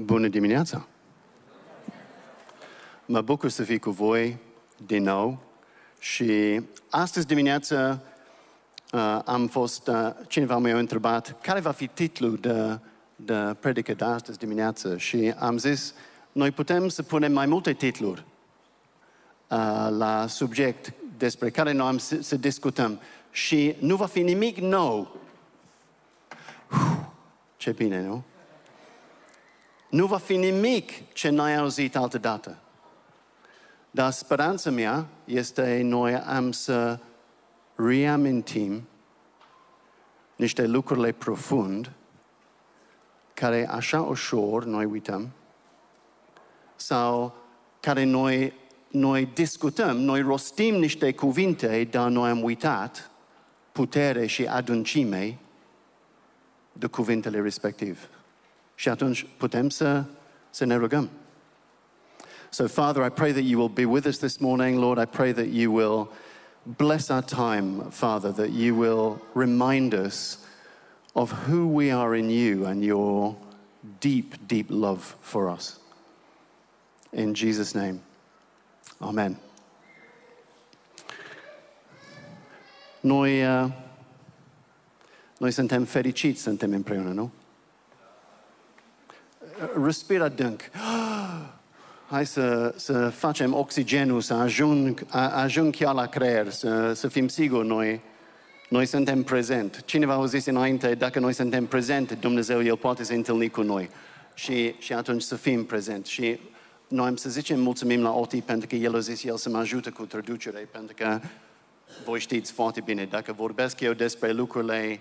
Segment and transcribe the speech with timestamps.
[0.00, 0.86] Bună dimineața!
[3.06, 4.38] Mă bucur să fiu cu voi
[4.86, 5.38] din nou
[5.98, 6.60] și
[6.90, 8.02] astăzi dimineață
[8.92, 12.78] uh, am fost, uh, cineva mi-a întrebat care va fi titlul de,
[13.16, 15.94] de predică de astăzi dimineață și am zis,
[16.32, 18.24] noi putem să punem mai multe titluri
[19.48, 24.56] uh, la subiect despre care noi am să, să discutăm și nu va fi nimic
[24.56, 25.16] nou.
[26.70, 26.98] Uf,
[27.56, 28.24] ce bine, nu?
[29.88, 32.58] Nu va fi nimic ce n-ai auzit altă dată.
[33.90, 36.98] Dar speranța mea este noi am să
[37.74, 38.88] reamintim
[40.36, 41.92] niște lucrurile profund
[43.34, 45.28] care așa ușor noi uităm
[46.76, 47.34] sau
[47.80, 48.52] care noi,
[48.88, 53.10] noi discutăm, noi rostim niște cuvinte, dar noi am uitat
[53.72, 55.38] putere și adâncime
[56.72, 57.98] de cuvintele respective.
[58.78, 60.04] Și atunci putem să,
[60.50, 61.08] să ne rugăm.
[62.50, 64.78] So, Father, I pray that you will be with us this morning.
[64.78, 66.12] Lord, I pray that you will
[66.62, 70.38] bless our time, Father, that you will remind us
[71.12, 73.34] of who we are in you and your
[74.00, 75.78] deep, deep love for us.
[77.12, 78.00] In Jesus' name,
[79.00, 79.36] Amen.
[83.00, 83.70] Noi, uh,
[85.38, 87.30] noi suntem fericiți, suntem împreună, nu?
[89.84, 90.60] Respira adânc.
[92.10, 97.28] Hai să, să facem oxigenul, să ajung, a, ajung chiar la creier, să, să fim
[97.28, 98.00] siguri noi,
[98.68, 99.82] noi suntem prezent.
[99.84, 103.90] Cineva a zis înainte, dacă noi suntem prezent, Dumnezeu, El poate să întâlni cu noi.
[104.34, 106.06] Și, și atunci să fim prezent.
[106.06, 106.38] Și
[106.88, 109.58] noi am să zicem mulțumim la Oti pentru că El a zis El să mă
[109.58, 111.20] ajute cu traducere, pentru că
[112.04, 115.00] voi știți foarte bine, dacă vorbesc eu despre lucrurile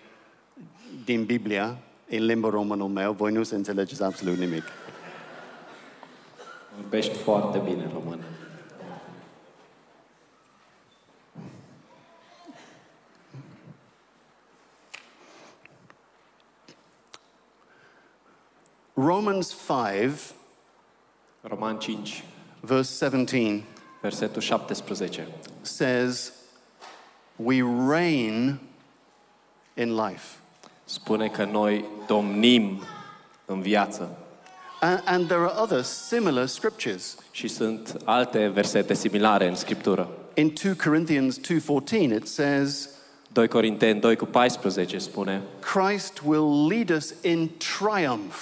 [1.05, 1.77] din Biblia,
[2.09, 4.63] în limba românul meu, voi nu să înțelegeți absolut nimic.
[6.75, 8.23] Vorbești foarte bine română.
[18.93, 20.33] Romans 5,
[21.41, 22.23] Roman 5,
[22.61, 23.63] verse 17,
[24.01, 25.27] versetul 17.
[25.61, 26.33] says,
[27.35, 28.59] We reign
[29.75, 30.46] in life.
[30.89, 32.81] Spune că noi domnim
[33.45, 34.17] în viață.
[34.81, 37.15] And, and there are other similar scriptures.
[37.31, 40.09] Și sunt alte versete similare în Scriptură.
[40.33, 42.89] In 2 Corinthians 2:14 it says,
[43.31, 45.41] 2 Corinteni 2 cu 14 spune
[45.73, 48.35] Christ will lead us in triumph.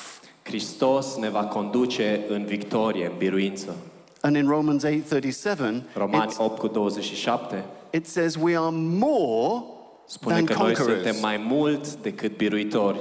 [0.44, 3.75] Hristos ne va conduce în victorie, în biruință.
[4.22, 9.63] And in Romans 8:37 Romani it's- 8 cu 27 it says we are more
[10.08, 11.02] spune than că noi conquerors.
[11.04, 13.00] suntem mai mult decât biruitori.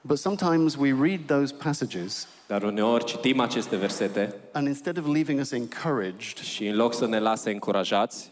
[0.00, 5.40] But sometimes we read those passages Dar uneori citim aceste versete and instead of leaving
[5.40, 8.30] us encouraged, și în loc să ne lase încurajați,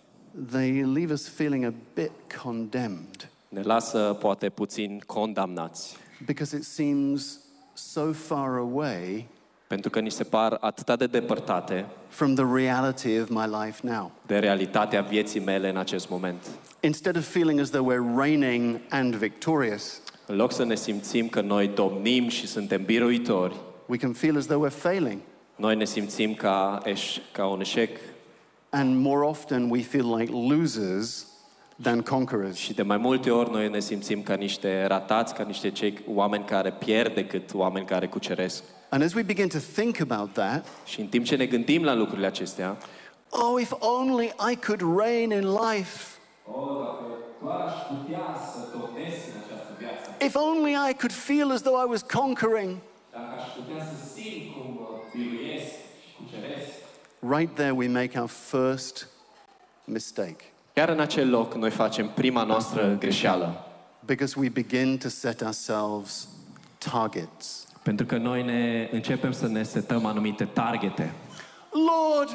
[0.51, 2.11] they leave us feeling a bit
[2.43, 5.97] condemned ne lasă poate puțin condamnați.
[6.27, 7.39] because it seems
[7.73, 9.27] so far away
[9.75, 14.11] Pentru că ni se par atât de depărtate from the reality of my life now.
[14.27, 16.47] de realitatea vieții mele în acest moment.
[16.81, 21.41] Instead of feeling as though we're reigning and victorious, În loc să ne simțim că
[21.41, 23.55] noi domnim și suntem biruitori,
[23.87, 25.19] we can feel as though we're failing.
[25.57, 27.99] noi ne simțim ca, eș, ca un eșec
[28.71, 31.27] And more often we feel like losers
[31.83, 32.57] than conquerors.
[32.57, 36.45] și de mai multe ori noi ne simțim ca niște ratați, ca niște cei oameni
[36.45, 38.62] care pierd decât oameni care cuceresc.
[38.89, 41.95] And as we begin to think about that, Și în timp ce ne gândim la
[41.95, 42.77] lucrurile acestea,
[43.31, 46.19] oh, if only I could reign in life.
[50.21, 52.79] If only I could feel as though I was conquering.
[57.21, 59.09] Right there, we make our first
[59.85, 63.67] mistake chiar în acel loc noi facem prima noastră greșeală.
[64.07, 66.29] because we begin to set ourselves
[66.91, 67.67] targets.
[67.83, 71.12] Pentru că noi ne începem să ne setăm anumite targete.
[71.71, 72.31] Lord,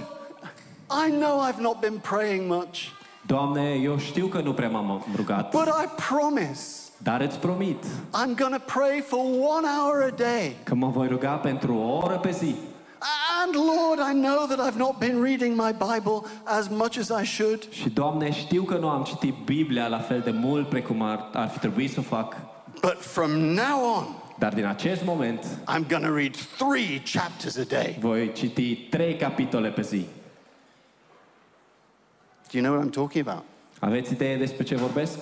[1.08, 2.78] I know I've not been praying much,
[3.26, 8.36] Doamne, eu știu că nu prea m-am rugat, but I promise dar îți promit I'm
[8.38, 9.20] going to pray for
[9.58, 10.56] one hour a day.
[10.64, 12.56] că mă voi ruga pentru o oră pe zi.
[13.46, 17.24] And Lord, I know that I've not been reading my Bible as much as I
[17.26, 21.30] should, Și, Doamne, știu că nu am citit Biblia la fel de mult precum ar,
[21.34, 22.36] ar fi trebuit să o fac,
[22.82, 24.06] but from now on,
[24.38, 27.98] dar din acest moment I'm going to read three chapters a day.
[28.00, 30.06] voi citi trei capitole pe zi.
[32.52, 33.44] Do you know what I'm talking about?
[33.80, 35.18] Aveți idee despre ce vorbesc?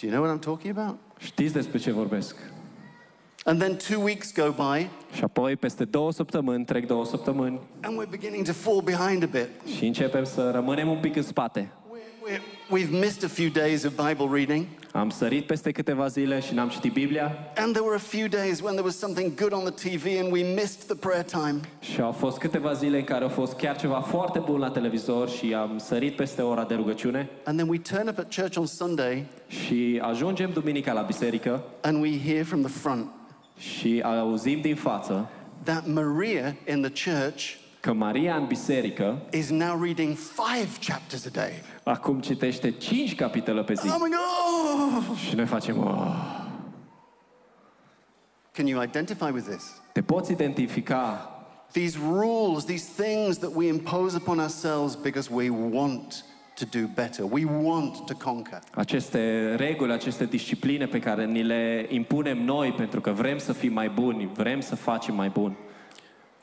[0.00, 0.98] Do you know what I'm talking about?
[1.18, 2.36] Știți despre ce vorbesc?
[3.50, 8.00] And then two weeks go by, Și apoi, peste două săptămâni, trec două săptămâni and
[8.00, 9.74] we're beginning to fall behind a bit.
[9.76, 11.72] și începem să rămânem un pic în spate.
[11.92, 12.40] We're, we're,
[12.78, 16.68] we've missed a few days of Bible reading, Am sărit peste câteva zile și n-am
[16.68, 17.24] citit Biblia
[17.56, 20.32] and there were a few days when there was something good on the TV and
[20.32, 21.60] we missed the prayer time.
[21.80, 25.28] și au fost câteva zile în care a fost chiar ceva foarte bun la televizor
[25.28, 28.66] și am sărit peste ora de rugăciune And then we turn up at church on
[28.66, 33.06] Sunday și ajungem duminica la biserică and we hear from the front
[33.60, 35.28] și auzim din față
[35.64, 41.28] that Maria in the church că Maria în biserică is now reading five chapters a
[41.32, 41.50] day.
[41.84, 43.88] acum citește 5 capitole pe zi.
[43.88, 45.16] Oh my God!
[45.16, 46.38] Și noi facem, oh.
[48.52, 49.80] Can you identify with this?
[49.92, 51.34] te poți identifica
[51.72, 56.24] These rules, these things that we impose upon ourselves because we want
[56.60, 58.58] to do better, we want to conquer.
[58.74, 63.72] aceste reguli, aceste discipline pe care ni le impunem noi pentru că vrem să fim
[63.72, 65.56] mai buni, vrem să facem mai bun.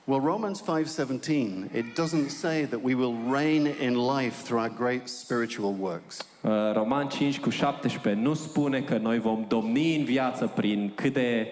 [0.09, 5.07] Well, Romans 5:17, it doesn't say that we will reign in life through our great
[5.07, 6.17] spiritual works.
[6.41, 11.13] Uh, Roman 5 cu 17 nu spune că noi vom domni în viață prin cât
[11.13, 11.47] de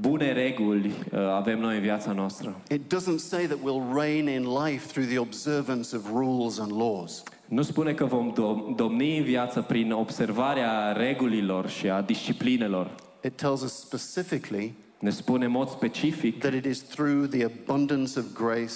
[0.00, 2.60] bune reguli uh, avem noi în viața noastră.
[2.70, 7.22] It doesn't say that we'll reign in life through the observance of rules and laws.
[7.48, 12.90] Nu spune că vom dom- domni în viață prin observarea regulilor și a disciplinelor.
[13.24, 18.18] It tells us specifically Ne spune în mod specific that it is through the abundance
[18.18, 18.74] of grace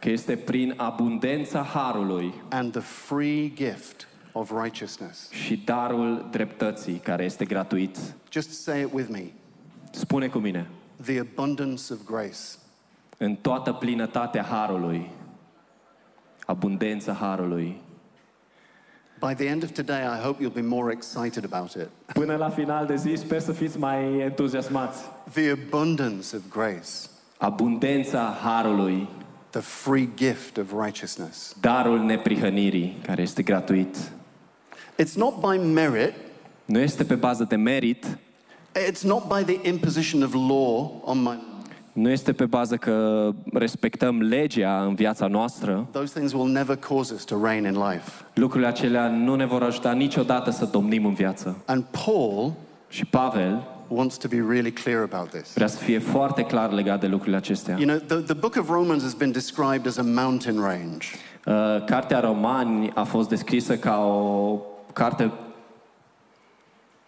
[0.00, 5.30] că este prin abundența harului and the free gift of righteousness.
[5.30, 7.96] și darul dreptății care este gratuit.
[8.32, 9.22] Just say it with me.
[9.98, 10.66] Spune cu mine,
[11.04, 12.38] The abundance of grace.
[13.18, 15.10] în toată plinătatea harului,
[16.46, 17.80] abundența harului.
[19.20, 21.88] By the end of today, I hope you'll be more excited about it.
[22.12, 25.02] Până la final de zi sper să fiți mai entuziasmați.
[25.32, 26.88] The abundance of grace,
[27.38, 29.08] Abundența harului,
[29.50, 31.56] the free gift of righteousness.
[31.60, 33.96] darul neprihănirii care este gratuit.
[35.02, 36.12] It's not by merit,
[36.64, 38.18] Nu este pe bază de merit,
[38.88, 41.38] it's not by the imposition of law on my.
[41.92, 45.86] nu este pe bază că respectăm legea în viața noastră.
[45.90, 48.10] Those things will never cause us to reign in life.
[48.34, 51.56] Lucrurile acelea nu ne vor ajuta niciodată să domnim în viață.
[51.64, 52.52] And Paul
[52.88, 55.52] Și Pavel wants to be really clear about this.
[55.54, 57.76] vrea să fie foarte clar legat de lucrurile acestea.
[57.78, 61.06] You know, the, the book of Romans has been described as a mountain range.
[61.46, 64.58] Uh, Cartea Romani a fost descrisă ca o
[64.92, 65.32] carte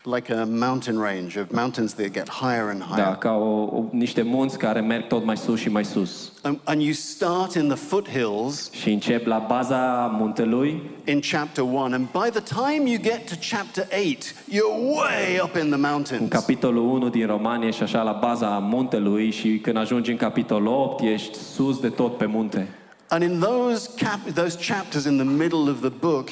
[0.04, 3.04] like a mountain range of mountains that get higher and higher.
[3.04, 6.32] Da, ca o, o, niște munți care merg tot mai sus și mai sus.
[6.42, 11.78] And, and you start in the foothills Și încep la baza muntelui in chapter 1,
[11.78, 15.80] and by the time you get to chapter 8, you're way up in the în
[15.80, 16.28] mountains.
[16.30, 21.02] capitolul 1 din Romanie și așa la baza muntelui și când ajungi în capitolul 8
[21.02, 22.68] ești sus de tot pe munte.
[23.08, 26.28] And in those, cap- those chapters in the middle of the book,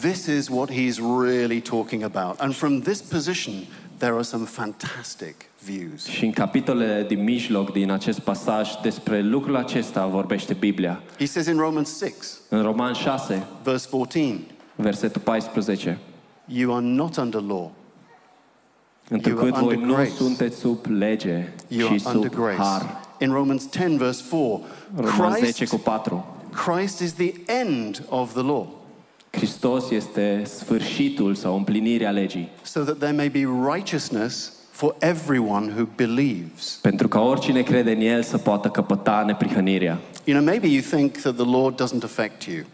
[0.00, 2.40] this is what he's really talking about.
[2.40, 3.54] And from this position,
[3.98, 5.34] there are some fantastic
[5.64, 6.06] views.
[6.06, 11.02] Și în capitolele din mijloc din acest pasaj despre lucrul acesta vorbește Biblia.
[11.18, 12.14] He says in Romans 6,
[12.48, 14.40] În Roman 6, verse 14,
[14.76, 15.98] versetul 14,
[16.46, 17.72] you are not under law,
[19.08, 20.10] Întrucât You are voi under nu grace.
[20.10, 22.56] sunteți sub lege, you ci are under sub grace.
[22.56, 23.00] har.
[23.18, 24.60] In Romans 10, verse 4,
[24.96, 26.36] Roman 10 cu 4.
[26.64, 28.66] Christ is the end of the law,
[29.36, 32.48] Hristos este sfârșitul sau împlinirea legii.
[32.62, 36.78] so that there may be righteousness for everyone who believes.
[36.82, 39.98] Pentru ca oricine crede în El să poată căpăta neprihănirea.
[40.24, 42.64] You know, maybe you think that the law doesn't affect you.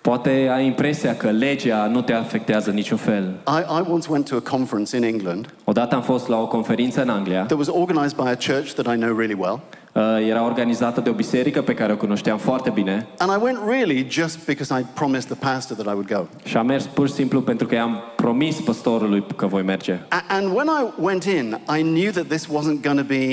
[0.00, 3.34] Poate ai impresia că legea nu te afectează în niciun fel.
[3.46, 7.02] I, I once went to a conference in England Odată am fost la o conferință
[7.02, 7.44] în Anglia.
[7.44, 9.60] that was organized by a church that I know really well.
[9.94, 13.58] Uh, Era organizată de o biserică pe care o cunoșteam foarte bine And I went
[13.68, 16.26] really just because I promised the pastor that I would go.
[16.44, 19.98] și am mers pur și simplu pentru că i-am promis păstorului că voi merge.
[20.08, 23.24] A- And when I went in, I knew that this wasn't going to be,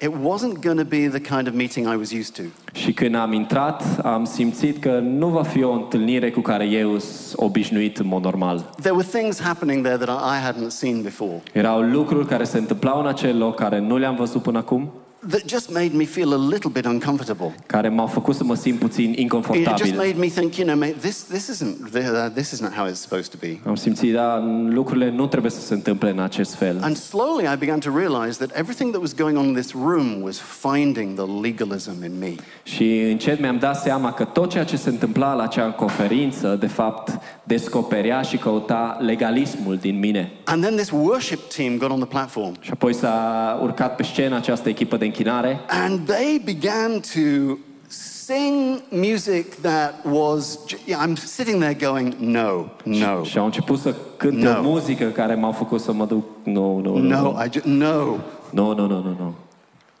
[0.00, 2.42] it wasn't going to be the kind of meeting I was used to.
[2.72, 6.98] Și când am intrat, am simțit că nu va fi o întâlnire cu care eu
[6.98, 8.70] sunt obișnuit în mod normal.
[8.80, 11.42] There were things happening there that I I hadn't seen before.
[11.52, 14.90] Erau lucruri care se întâmplau în acel loc care nu le-am văzut până acum.
[15.28, 17.54] That just made me feel a little bit uncomfortable.
[17.66, 19.94] care m-au făcut să mă simt puțin It just inconfortabil.
[19.96, 23.30] made me think, you know, mate, this, this, isn't, uh, this isn't how it's supposed
[23.30, 23.58] to be.
[23.66, 26.78] Am simțit, da, lucrurile nu trebuie să se întâmple în acest fel.
[26.80, 30.22] And slowly I began to realize that everything that was going on in this room
[30.22, 32.34] was finding the legalism in me.
[32.62, 36.66] Și încet mi-am dat seama că tot ceea ce se întâmpla la acea conferință, de
[36.66, 40.32] fapt, descoperea și căuta legalismul din mine.
[40.44, 44.36] And then this worship team got on the platform Și apoi s-a urcat pe scenă
[44.36, 47.56] această echipă de închinare and they began to
[47.88, 53.78] sing music that was, j- yeah, I'm sitting there going, no, no, și au început
[53.78, 54.58] să cânte No.
[54.58, 58.04] o muzică care m-au făcut să mă duc, nu, nu, nu, no, I just, no.
[58.50, 59.34] nu, nu, nu, nu, nu.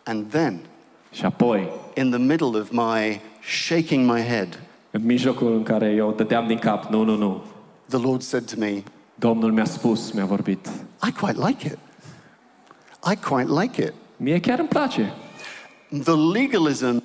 [0.04, 0.58] And then,
[1.12, 3.20] Și apoi, in the middle of my
[3.66, 4.60] shaking my head,
[4.90, 7.42] în mijlocul în care eu dădeam din cap, nu, nu, nu,
[7.88, 8.82] the Lord said to me,
[9.14, 10.68] Domnul mi-a spus, mi-a vorbit.
[11.08, 11.78] I quite like it.
[13.12, 13.92] I quite like it.
[14.20, 15.12] Mie chiar îmi place.
[16.04, 17.02] The legalism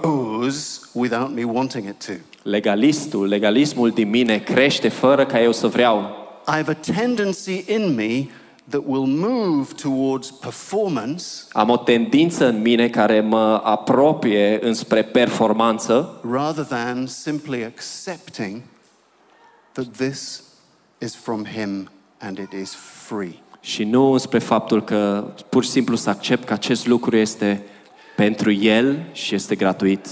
[0.00, 2.12] grows without me wanting it to.
[2.42, 5.98] Legalistul, legalismul din mine crește fără ca eu să vreau.
[6.46, 8.26] I have a tendency in me
[8.68, 16.20] that will move towards performance Am o tendință în mine care mă apropie înspre performanță
[16.30, 18.62] rather than simply accepting
[19.72, 20.42] that this
[20.98, 22.74] is from Him and it is
[23.06, 23.42] free.
[23.64, 27.62] Și nu înspre faptul că pur și simplu să accept că acest lucru este
[28.16, 30.08] pentru el și este gratuit.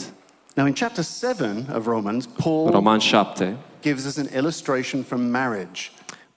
[0.55, 5.83] Now, in chapter 7 of Romans, Paul Roman 7, gives us an illustration from marriage.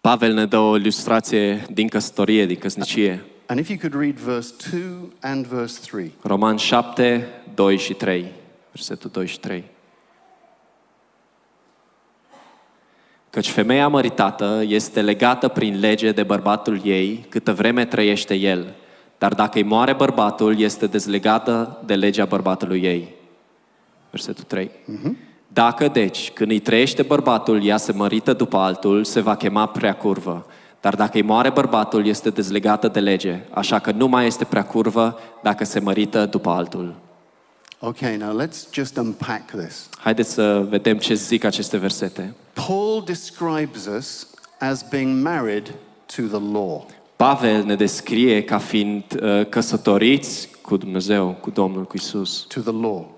[0.02, 3.26] Pavel ne dă o ilustrație din căsătorie, din căsnicie.
[3.46, 4.82] And if you could read verse 2
[5.22, 6.12] and verse 3.
[6.22, 8.26] Roman 7, 2 și 3.
[8.72, 9.64] Versetul 2 și 3.
[13.36, 18.74] Căci femeia măritată este legată prin lege de bărbatul ei câtă vreme trăiește el,
[19.18, 23.14] dar dacă îi moare bărbatul, este dezlegată de legea bărbatului ei.
[24.10, 24.72] Versetul 3.
[25.48, 29.94] Dacă, deci, când îi trăiește bărbatul, ea se mărită după altul, se va chema prea
[29.94, 30.46] curvă.
[30.82, 34.64] Dar dacă îi moare bărbatul, este dezlegată de lege, așa că nu mai este prea
[34.64, 36.96] curvă dacă se mărită după altul.
[37.86, 39.90] Okay, now let's just unpack this.
[39.98, 42.34] Haideți să vedem ce zic aceste versete.
[42.54, 44.28] Paul describes us
[44.60, 45.74] as being married
[46.16, 46.86] to the law.
[47.16, 52.46] Pavel ne descrie ca fiind uh, căsătoriți cu Dumnezeu, cu Domnul, cu Isus.
[52.48, 53.14] To the law.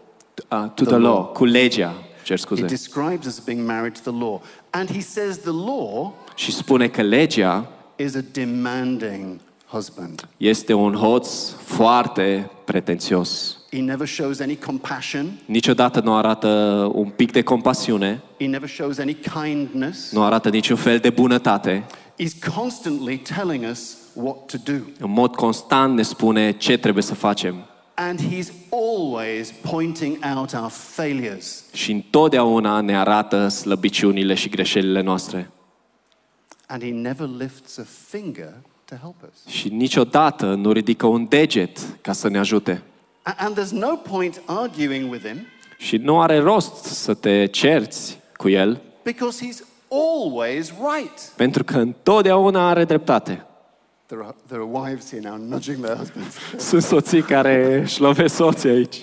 [0.51, 1.93] Uh, to the law, cu legea,
[2.23, 2.65] cer scuze.
[2.65, 4.41] describes us as being married to the law.
[4.69, 10.27] And he says the law Și spune că legea is a demanding husband.
[10.37, 13.57] este un hoț foarte pretențios.
[13.77, 16.47] He never shows any compassion, Niciodată nu arată
[16.93, 20.11] un pic de compasiune, he never shows any kindness.
[20.11, 21.85] nu arată niciun fel de bunătate.
[22.19, 24.77] He's constantly telling us what to do.
[24.99, 27.55] În mod constant ne spune ce trebuie să facem.
[27.93, 31.63] And he's always pointing out our failures.
[31.73, 35.51] Și întotdeauna ne arată slăbiciunile și greșelile noastre.
[36.67, 38.53] And he never lifts a finger
[38.85, 39.53] to help us.
[39.53, 42.83] Și niciodată nu ridică un deget ca să ne ajute.
[43.27, 45.37] A- And there's no point arguing with him
[45.77, 51.19] Și nu are rost să te cerți cu el, because he's always right.
[51.35, 53.45] pentru că întotdeauna are dreptate.
[54.05, 56.35] There are, there are wives here now nudging their husbands.
[56.69, 58.95] Sunt soții care își lovesc soții aici.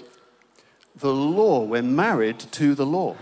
[0.99, 3.17] The law, we're married to the law.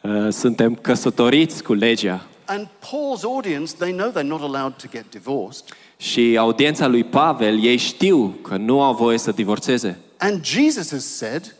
[0.00, 2.26] Uh, Suntem căsătoriți cu legea.
[2.44, 5.64] And Paul's audience, they know they're not allowed to get divorced.
[5.96, 9.98] Și audiența lui Pavel, ei știu că nu au voie să divorțeze.
[10.18, 11.54] And Jesus has said,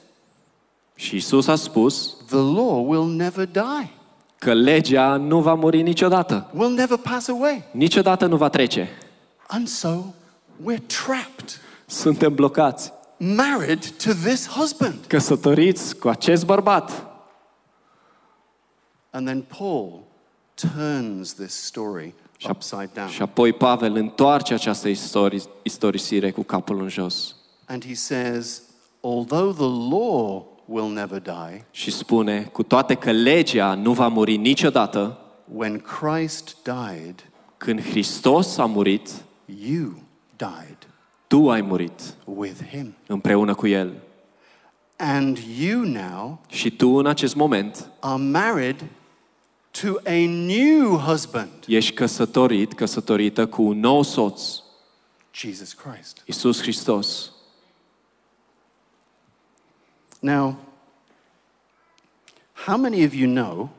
[0.95, 3.91] Și Isus a spus the law will never die,
[4.39, 6.51] că legea nu va muri niciodată.
[6.55, 7.65] will never pass away.
[7.71, 8.89] Niciodată nu va trece.
[9.47, 9.89] And so
[10.63, 12.93] we're trapped, Suntem blocați.
[13.19, 14.95] married to this husband.
[15.07, 17.07] Căsătoriți cu acest bărbat.
[19.11, 20.01] And then Paul
[20.55, 22.15] turns this story
[22.51, 23.09] upside down.
[23.09, 27.36] Și apoi Pavel întoarce această istori- istorisire cu capul în jos.
[27.67, 28.63] And he says,
[29.01, 34.37] although the law will never die, Și spune, cu toate că legea nu va muri
[34.37, 35.19] niciodată,
[35.55, 39.11] when Christ died, când Hristos a murit,
[39.45, 39.93] you
[40.37, 40.87] died
[41.27, 42.95] tu ai murit with him.
[43.07, 43.93] împreună cu El.
[44.97, 48.85] And you now Și tu în acest moment are married
[49.71, 54.43] to a new husband, ești căsătorit, căsătorită cu un nou soț,
[55.33, 56.23] Jesus Christ.
[56.27, 57.31] Isus Hristos.
[60.21, 60.57] Now,
[62.53, 63.71] how many of you know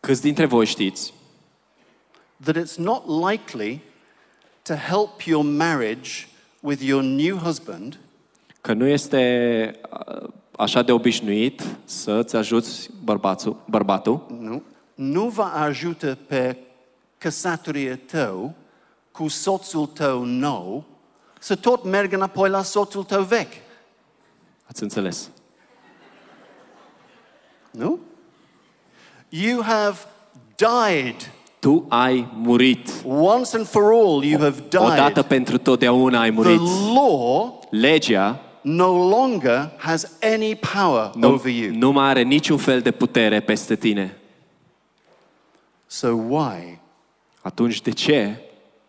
[0.00, 1.12] Câți dintre voi știți
[2.44, 3.82] that it's not likely
[4.62, 6.28] to help your marriage
[6.60, 7.98] with your new husband
[8.60, 14.62] Că nu este uh, așa de obișnuit să-ți ajuți bărbatul, bărbatul Nu.
[14.94, 16.56] Nu va ajută pe
[17.18, 18.54] căsătoria tău
[19.10, 20.84] cu soțul tău nou
[21.38, 23.52] să tot merg înapoi la soțul tău vechi.
[24.66, 25.30] Ați înțeles?
[27.72, 27.98] Nu?
[29.28, 29.98] You have
[30.56, 31.32] died.
[31.58, 32.88] Tu ai murit.
[33.04, 35.24] Once and for all, you have Odată died.
[35.26, 36.58] pentru totdeauna ai The murit.
[36.94, 41.74] law Legea no longer has any power nu, over you.
[41.74, 44.16] nu mai are niciun fel de putere peste tine.
[45.86, 46.78] So why,
[47.40, 48.36] Atunci de ce?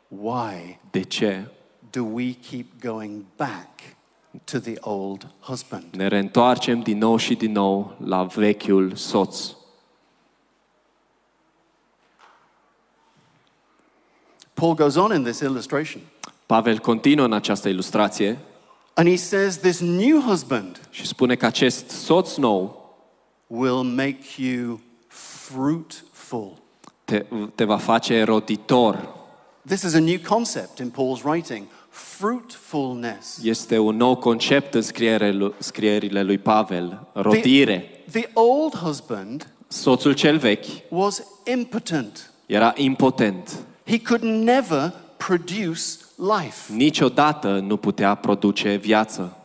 [0.08, 1.46] why De ce
[1.92, 3.93] do we keep going back
[4.44, 5.84] to the old husband?
[5.92, 9.52] ne reîntoarcem din nou și din nou la vechiul soț?
[14.54, 16.02] Paul goes on in this illustration
[16.46, 18.38] Pavel continuă în această ilustrație
[18.94, 22.82] and he says, This new husband și spune că acest soț nou
[23.48, 26.54] will make you fruitful.
[27.06, 27.26] te,
[27.56, 29.22] te va face roditor.
[29.66, 33.40] This is a new concept in Paul's writing fruitfulness.
[33.44, 38.04] Este un nou concept în scriere- scrierile lui Pavel, rodire.
[38.12, 43.56] The old husband Soțul cel vechi was impotent, era impotent.
[43.86, 45.82] he could never produce
[46.16, 46.74] life.
[46.74, 49.38] Niciodată nu putea produce viață.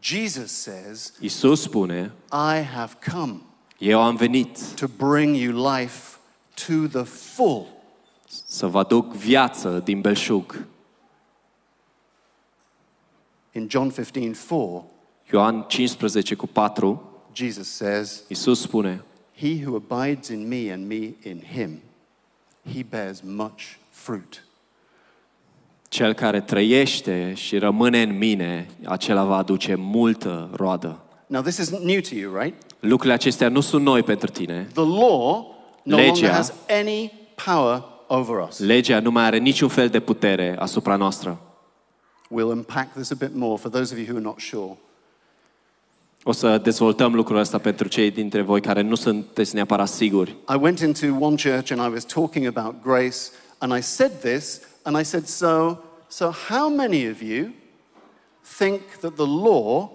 [0.00, 3.34] Jesus says, Isus spune, I have come
[3.78, 6.16] eu am venit to bring you life
[6.66, 7.66] to the full.
[8.46, 10.64] să vă aduc viață din belșug.
[13.54, 14.84] In John 15 4,
[15.32, 19.02] Ioan 15 cu 4, Jesus says, Isus spune,
[19.36, 21.80] He who abides in me and me in him,
[22.74, 24.44] he bears much fruit.
[25.88, 30.98] cel care trăiește și rămâne în mine, acela va aduce multă roadă.
[31.26, 32.54] Now, this isn't new to you, right?
[32.80, 34.68] Lucrurile acestea nu sunt noi pentru tine.
[34.72, 36.06] The law no Legea.
[36.12, 37.12] longer has any
[37.44, 38.58] power over us.
[38.58, 41.40] Legea nu mai are niciun fel de putere asupra noastră.
[42.32, 44.76] We'll unpack this a bit more for those of you who are not sure.
[46.24, 50.30] O să dezvoltăm lucrul ăsta pentru cei dintre voi care nu sunteți neapărat siguri.
[50.30, 53.16] I went into one church and I was talking about grace,
[53.58, 57.48] and I said this, and I said, So, so how many of you
[58.58, 59.90] think that the law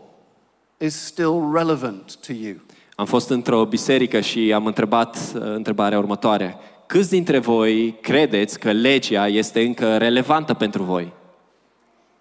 [0.77, 2.55] is still relevant to you?
[2.95, 6.57] Am fost într-o biserică și am întrebat uh, întrebarea următoare.
[6.85, 11.13] Câți dintre voi credeți că legea este încă relevantă pentru voi?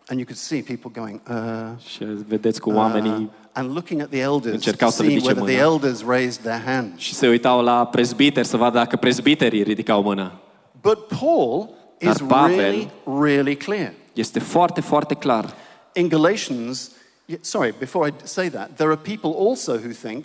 [0.09, 4.09] And you could see people going, uh, Și vedeți cu oamenii uh, and looking at
[4.09, 5.73] the elders to Încercau să see ridice whether the mâna.
[5.73, 7.01] elders raised their hands.
[7.01, 10.41] și se uitau la prezbiteri să vadă dacă prezbiterii ridicau mâna.
[10.81, 12.91] But Paul Dar is Pavel- really,
[13.21, 13.93] really clear.
[14.13, 15.55] Este foarte, foarte clar.
[15.95, 16.91] In Galatians,
[17.25, 20.25] y- sorry, before I say that, there are people also who think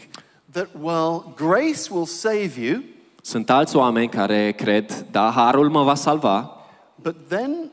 [0.52, 2.82] that, well, grace will save you,
[3.24, 6.58] Sunt alți oameni care cred, da, harul mă va salva,
[6.96, 7.72] but then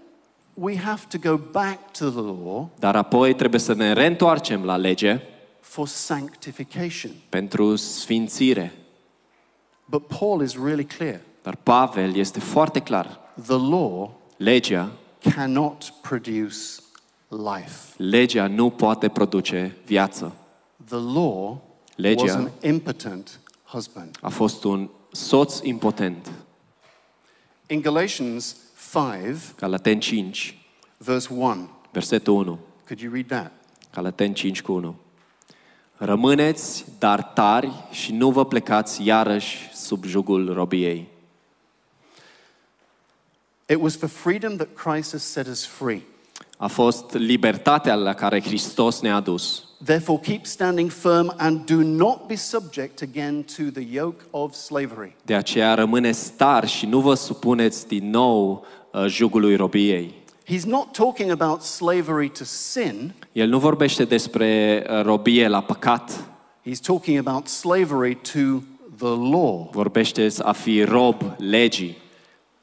[0.60, 4.76] we have to go back to the law dar apoi trebuie să ne reîntoarcem la
[4.76, 5.20] lege
[5.60, 7.12] for sanctification.
[7.28, 8.72] pentru sfințire.
[9.84, 11.20] But Paul is really clear.
[11.42, 13.20] Dar Pavel este foarte clar.
[13.46, 14.90] The law Legea,
[15.34, 16.56] cannot produce
[17.28, 17.94] life.
[17.96, 20.34] legea nu poate produce viață.
[20.84, 21.56] The law
[21.96, 22.22] Legea.
[22.22, 24.18] was an impotent husband.
[24.20, 26.30] A fost un soț impotent.
[27.66, 28.56] In Galatians
[28.90, 30.58] 5, Galaten 5,
[30.96, 32.58] verse 1, versetul 1.
[32.86, 33.52] could you read that?
[33.92, 34.96] Galaten 5 cu 1.
[35.96, 41.08] Rămâneți, dar tari și nu vă plecați iarăși sub jugul robiei.
[43.66, 46.02] It was for freedom that Christ has set us free.
[46.56, 49.62] A fost libertatea la care Hristos ne-a dus.
[49.84, 55.16] Therefore, keep standing firm and do not be subject again to the yoke of slavery.
[55.24, 60.14] De aceea rămâneți tari și nu vă supuneți din nou uh, jugului robiei.
[60.50, 66.24] He's not talking about slavery to sin, El nu vorbește despre uh, robie la păcat,
[66.68, 68.62] he's talking about slavery to
[68.96, 69.68] the law.
[69.72, 71.96] vorbește a fi rob legii.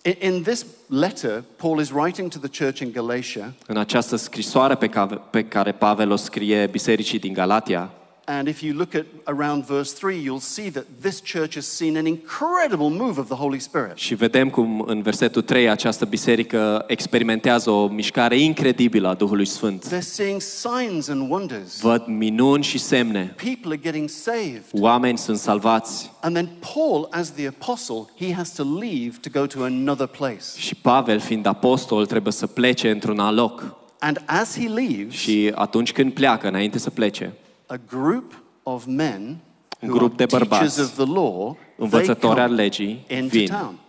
[0.02, 4.76] In, in this letter, Paul is writing to the church in Galatia, În această scrisoare
[4.76, 7.92] pe care, pe care Pavel o scrie bisericii din Galatia,
[8.26, 11.98] and if you look at around verse 3, you'll see that this church has seen
[11.98, 13.96] an incredible move of the Holy Spirit.
[13.96, 19.88] și vedem cum în versetul 3 această biserică experimentează o mișcare incredibilă a Duhului Sfânt.
[19.88, 21.82] They're seeing signs and wonders.
[21.82, 23.36] Văd minuni și semne.
[23.36, 24.64] People are getting saved.
[24.72, 26.12] Oameni sunt salvați.
[26.22, 30.44] And then Paul, as the apostle, he has to leave to go to another place.
[30.58, 33.76] Și Pavel, fiind apostol, trebuie să plece într-un alt loc.
[34.00, 37.34] And as he leaves, Și atunci când pleacă, înainte să plece,
[37.68, 39.38] a group of men
[39.82, 43.06] Un who grup are de bărbați, teachers of the law, they învățători al come legii,
[43.08, 43.80] into vin town.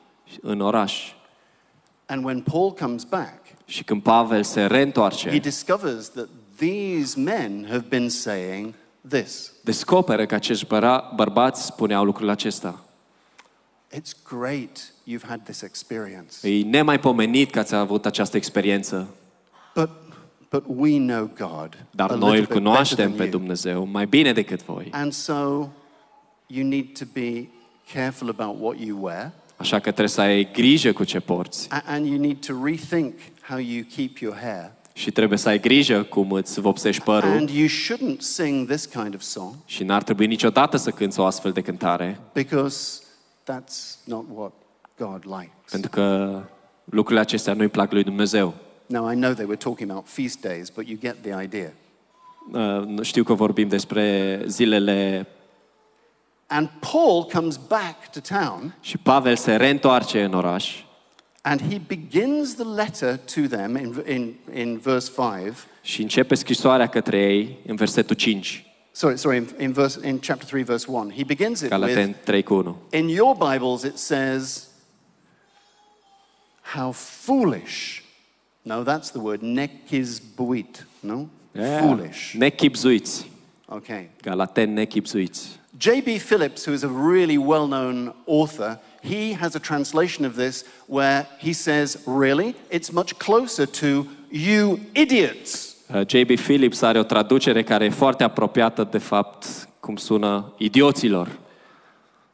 [0.43, 1.13] în oraș.
[2.07, 7.67] And when Paul comes back, Și când Pavel se he reîntoarce, discovers that these men
[7.69, 8.75] have been saying
[9.09, 9.53] this.
[9.65, 12.81] descoperă că acești băra- bărbați spuneau lucrul acesta.
[13.95, 16.49] It's great you've had this experience.
[16.49, 19.09] E nemaipomenit că ați avut această experiență,
[19.75, 19.91] But,
[20.51, 23.31] but we know God dar a noi little îl bit better cunoaștem than pe you.
[23.31, 24.89] Dumnezeu mai bine decât voi.
[24.91, 25.69] And so
[26.47, 27.49] you need to be
[27.93, 29.33] careful about what you wear.
[29.57, 33.15] Așa că trebuie să ai grijă cu ce porți a- And you need to rethink
[33.49, 34.73] how you keep your hair.
[34.93, 39.15] și trebuie să ai grijă cum îți vopsești părul And you shouldn't sing this kind
[39.15, 43.01] of song și n-ar trebui niciodată să cânți o astfel de cântare, because
[43.53, 44.53] that's not what
[44.99, 45.71] God likes.
[45.71, 46.41] pentru că
[46.85, 48.55] lucrurile acestea nu-i plac lui Dumnezeu.
[48.87, 51.73] Now, I know they were talking about feast days, but you get the idea.
[52.53, 55.27] Uh, Știu că vorbim despre zilele
[56.47, 60.81] And Paul comes back to town și Pavel se reîntoarce în oraș
[61.43, 65.55] and he begins the letter to them in, in, in verse 5.
[65.83, 70.47] și începe scrisoarea către ei în versetul 5, Sorry, sorry, in, in, verse, in chapter
[70.47, 71.11] 3, verse 1.
[71.11, 72.77] He begins it Galaten with 3 cu 1.
[72.93, 74.69] In your Bibles, it says,
[76.75, 78.06] How foolish.
[78.67, 80.87] No, that's the word, nekizbuit.
[81.01, 81.29] No?
[81.53, 82.35] Foolish.
[82.35, 83.31] Nechipzuiți.
[83.67, 84.09] Okay.
[84.23, 85.61] Galaten nechipzuiți.
[85.79, 86.19] J.B.
[86.19, 91.27] Phillips, who is a really well known author, he has a translation of this where
[91.39, 92.55] he says, Really?
[92.71, 95.77] It's much closer to you idiots.
[95.89, 96.37] Uh, J.B.
[96.37, 101.39] Phillips are o traducere care e foarte apropiată de fapt cum sună idioților.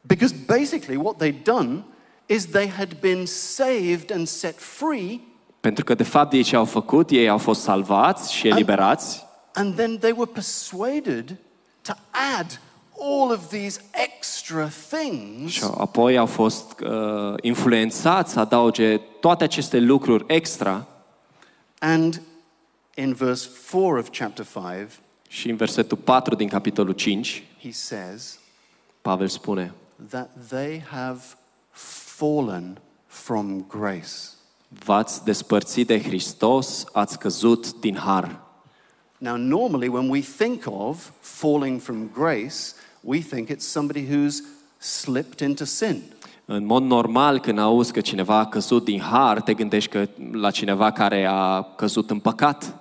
[0.01, 1.83] Because basically, what they'd done
[2.25, 5.21] is they had been saved and set free,
[5.63, 9.75] Pentru că de fapt ei ce au făcut, ei au fost salvați și eliberați and
[9.75, 11.37] then they were persuaded
[11.81, 11.93] to
[12.37, 12.59] add
[12.99, 19.79] all of these extra things și apoi au fost uh, influențați să adauge toate aceste
[19.79, 20.87] lucruri extra
[21.79, 22.21] And
[22.95, 28.39] in verse 4 of chapter 5, și în versetul 4 din capitolul 5, he says
[29.01, 29.73] Pavel spune
[30.09, 31.19] that they have
[32.15, 34.32] fallen from grace.
[34.85, 38.41] V-ați despărțit de Hristos, ați căzut din har.
[39.17, 44.35] Now, normally, when we think of falling from grace, we think it's somebody who's
[44.77, 46.01] slipped into sin.
[46.45, 50.51] În mod normal, când auzi că cineva a căzut din har, te gândești că la
[50.51, 52.77] cineva care a căzut în păcat.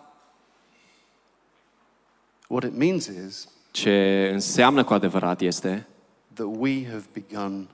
[2.49, 5.87] What it means is Ce înseamnă cu adevărat este
[6.35, 7.69] that we have begun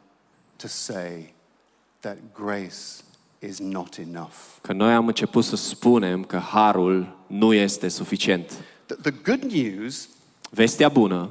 [0.56, 1.34] to say
[2.00, 3.02] that grace
[3.38, 4.32] is not enough.
[4.60, 8.52] că noi am început să spunem că harul nu este suficient.
[8.86, 10.08] The, the good news
[10.50, 11.30] Vestea bună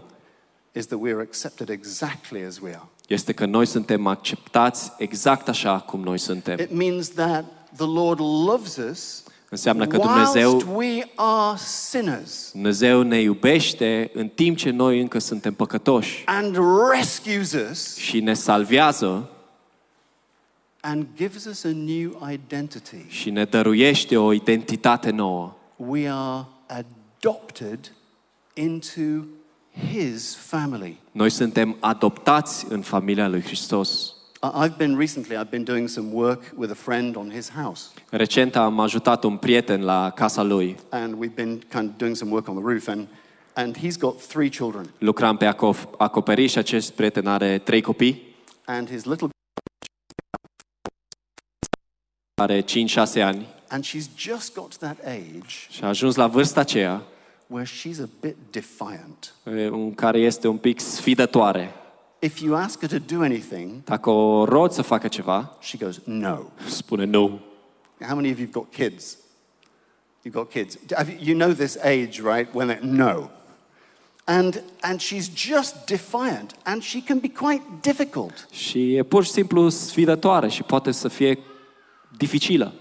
[0.71, 2.87] is that we are accepted exactly as we are.
[3.07, 6.57] este că noi suntem acceptați exact așa cum noi suntem.
[6.59, 11.57] It means that the Lord loves us Înseamnă că whilst Dumnezeu, we are
[11.89, 16.57] sinners Dumnezeu ne iubește în timp ce noi încă suntem păcătoși and
[16.93, 19.29] rescues us și ne salvează
[20.81, 23.05] and gives us a new identity.
[23.07, 25.55] și ne dăruiește o identitate nouă.
[25.75, 27.79] We are adopted
[28.53, 29.25] into
[29.91, 30.99] His family.
[31.11, 34.11] Noi suntem adoptați în familia lui Hristos.
[34.43, 37.81] I- I've been recently, I've been doing some work with a friend on his house.
[38.09, 40.75] Recent am ajutat un prieten la casa lui.
[40.89, 43.07] And we've been kind of doing some work on the roof, and,
[43.53, 44.89] and he's got three children.
[44.97, 48.35] Lucram pe acof- acoperiș și acest prieten are trei copii,
[48.65, 49.29] And his little
[52.39, 56.59] are 5-6 ani and she's just got to that age și a ajuns la vârsta
[56.59, 57.01] aceea
[57.47, 59.33] where she's a bit defiant.
[59.43, 61.73] în care este un pic sfidătoare.
[62.19, 65.99] If you ask her to do anything, Dacă o rog să facă ceva, she goes,
[66.03, 66.37] No.
[66.67, 67.39] spune nu.
[68.07, 69.17] How many of you've got kids?
[70.25, 70.77] You've got kids.
[70.95, 72.53] Have you, you know this age, right?
[72.53, 73.29] When they no.
[74.23, 78.47] And, and she's just defiant, and she can be quite difficult.
[78.51, 81.39] Și e pur și simplu sfidătoare și poate să fie
[82.17, 82.73] dificilă.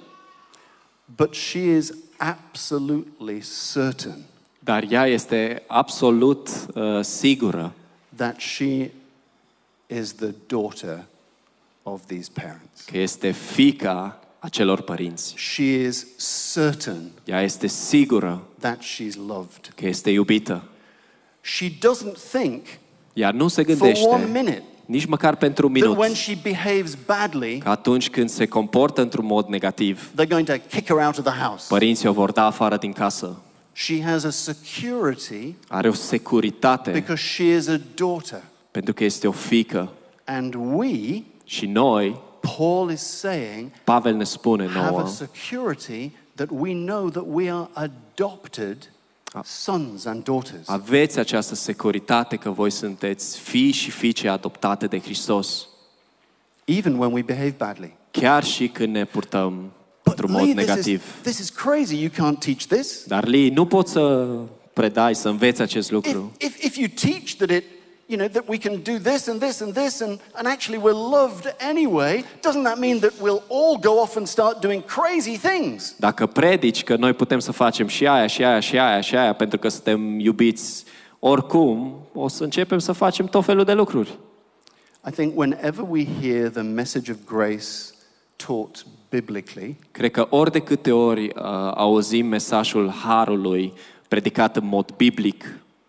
[1.16, 4.24] But she is absolutely certain
[4.58, 7.72] Dar ea este absolut uh, sigură
[8.16, 8.90] that she
[9.86, 11.04] is the daughter
[11.82, 12.80] of these parents.
[12.90, 15.34] că este fica acelor părinți.
[15.36, 16.06] She is
[16.52, 19.72] certain Ea este sigură that she's loved.
[19.76, 20.62] că este iubită.
[21.40, 22.66] She doesn't think
[23.12, 26.38] Ea nu se for one gândește minute nici măcar pentru un that minut, when she
[26.42, 30.96] behaves badly, că atunci când se comportă într-un mod negativ, they're going to kick her
[31.06, 31.64] out of the house.
[31.68, 33.36] părinții o vor da afară din casă.
[33.72, 38.42] She has a security Are o securitate because she is a daughter.
[38.70, 39.92] pentru că este o fică.
[40.24, 42.20] And we, Și noi,
[42.56, 47.50] Paul is saying, Pavel ne spune have nouă, a security that we know that we
[47.50, 48.90] are adopted
[49.44, 50.68] sons and daughters.
[50.68, 55.68] aveți această securitate că voi sunteți fii și fiice adoptate de Hristos,
[56.64, 57.96] Even when we behave badly.
[58.10, 59.52] chiar și când ne purtăm
[60.04, 61.02] But într-un mod Lee, this is, negativ.
[61.22, 61.96] this is crazy.
[61.96, 63.04] You can't teach this.
[63.06, 64.28] Dar, Lee, nu poți să
[64.72, 66.32] predai, să înveți acest If, lucru.
[66.38, 67.64] if, if you teach that it,
[68.06, 70.92] you know, that we can do this and this and this and, and actually we're
[70.92, 75.94] loved anyway, doesn't that mean that we'll all go off and start doing crazy things?
[75.98, 79.32] Dacă predici că noi putem să facem și aia, și aia, și aia, și aia,
[79.32, 80.84] pentru că suntem iubiți
[81.18, 84.18] oricum, o să începem să facem tot felul de lucruri.
[85.08, 87.68] I think whenever we hear the message of grace
[88.36, 91.42] taught biblically, Cred că ori de câte ori uh,
[91.74, 93.72] auzim mesajul Harului
[94.08, 95.44] predicat în mod biblic,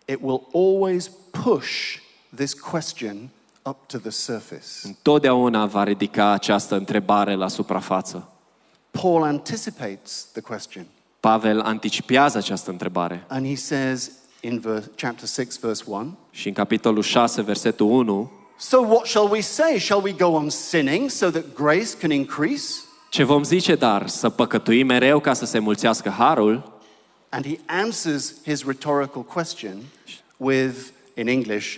[0.06, 1.98] it will always push
[2.36, 3.30] this question
[3.70, 4.68] up to the surface.
[4.84, 8.30] întotdeauna va ridica această întrebare la suprafață.
[8.92, 10.86] Paul anticipates the question
[11.20, 16.54] Pavel anticipează această întrebare and he says in verse, chapter 6, verse 1 și în
[16.54, 19.80] capitolul 6, versetul 1, So what shall we say?
[19.80, 22.74] Shall we go on sinning so that grace can increase?
[23.10, 24.08] ce vom zice dar?
[24.08, 26.80] Să păcătuim mereu ca să se mulțească Harul?
[27.30, 29.76] And he answers his rhetorical question
[30.38, 30.76] with,
[31.14, 31.78] in English,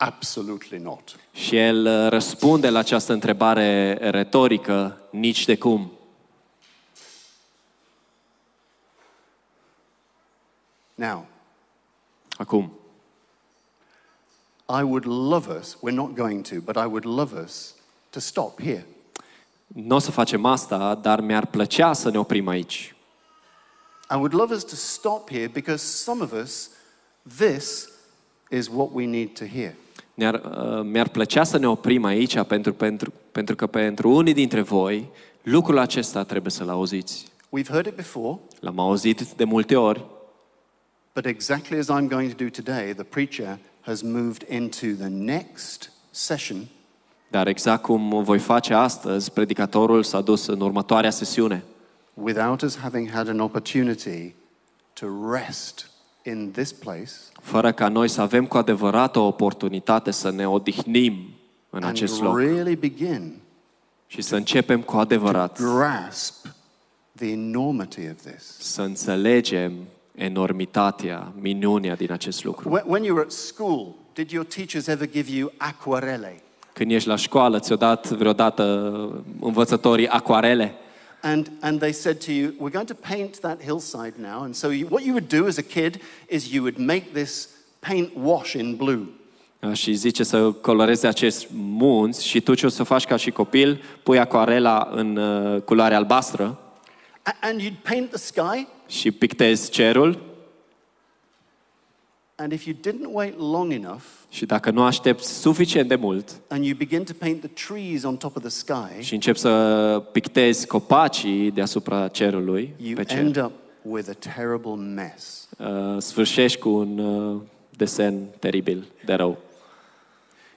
[0.00, 1.16] absolutely not.
[1.32, 5.92] Și el uh, răspunde la această întrebare retorică, nici de cum.
[10.94, 11.26] Now,
[12.40, 12.72] Acum,
[14.66, 17.74] I would love us, we're not going to, but I would love us
[18.10, 18.86] to stop here.
[19.66, 22.94] nu o să facem asta, dar mi-ar plăcea să ne oprim aici.
[24.10, 26.70] I would love us to stop here because some of us,
[27.36, 27.88] this
[28.48, 29.74] is what we need to hear.
[30.20, 34.60] Ne-ar, uh, mi-ar plăcea să ne oprim aici pentru, pentru, pentru că pentru unii dintre
[34.60, 35.08] voi
[35.42, 37.26] lucrul acesta trebuie să-l auziți.
[37.58, 40.04] We've heard it before, L-am auzit de multe ori,
[41.14, 45.92] but exactly as I'm going to do today, the preacher has moved into the next
[46.10, 46.56] session.
[47.30, 51.64] Dar exact cum voi face astăzi, predicatorul s-a dus în următoarea sesiune,
[52.14, 54.34] without us having had an opportunity
[54.92, 55.90] to rest
[56.22, 61.14] in this place fără ca noi să avem cu adevărat o oportunitate să ne odihnim
[61.70, 63.34] în and acest loc really begin
[64.06, 66.46] și să începem cu adevărat grasp
[67.16, 68.56] the enormity of this.
[68.58, 69.72] să înțelegem
[70.14, 72.68] enormitatea, minunea din acest lucru.
[72.68, 76.42] When when you were at school, did your teachers ever give you aquarelle?
[76.72, 78.64] Când ești la școală, ți-o dat vreodată
[79.40, 80.74] învățătorii acuarele?
[81.22, 84.42] And, and they said to you, We're going to paint that hillside now.
[84.42, 87.48] And so, you, what you would do as a kid is you would make this
[87.78, 89.06] paint wash in blue.
[89.72, 93.82] Și zice să coloreze acest munți și tu ce o să faci ca și copil,
[94.02, 96.58] pui acuarela în uh, culoare albastră
[97.22, 98.66] A- and you'd paint the sky.
[98.86, 100.20] și pictezi cerul
[102.42, 106.64] And if you didn't wait long enough, și dacă nu aștepți suficient de mult and
[106.64, 110.66] you begin to paint the trees on top of the sky, și începi să pictezi
[110.66, 115.48] copacii deasupra cerului, you pe cer, end up with a terrible mess.
[115.58, 117.40] uh, sfârșești cu un uh,
[117.76, 119.38] desen teribil de rău.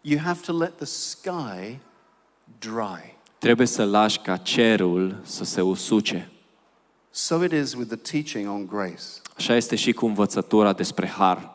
[0.02, 1.80] You have to let the sky
[2.60, 3.18] dry.
[3.38, 6.32] Trebuie să lași ca cerul să se usuce.
[7.10, 9.04] So it is with the teaching on grace.
[9.38, 11.53] Așa este și cu învățătura despre har.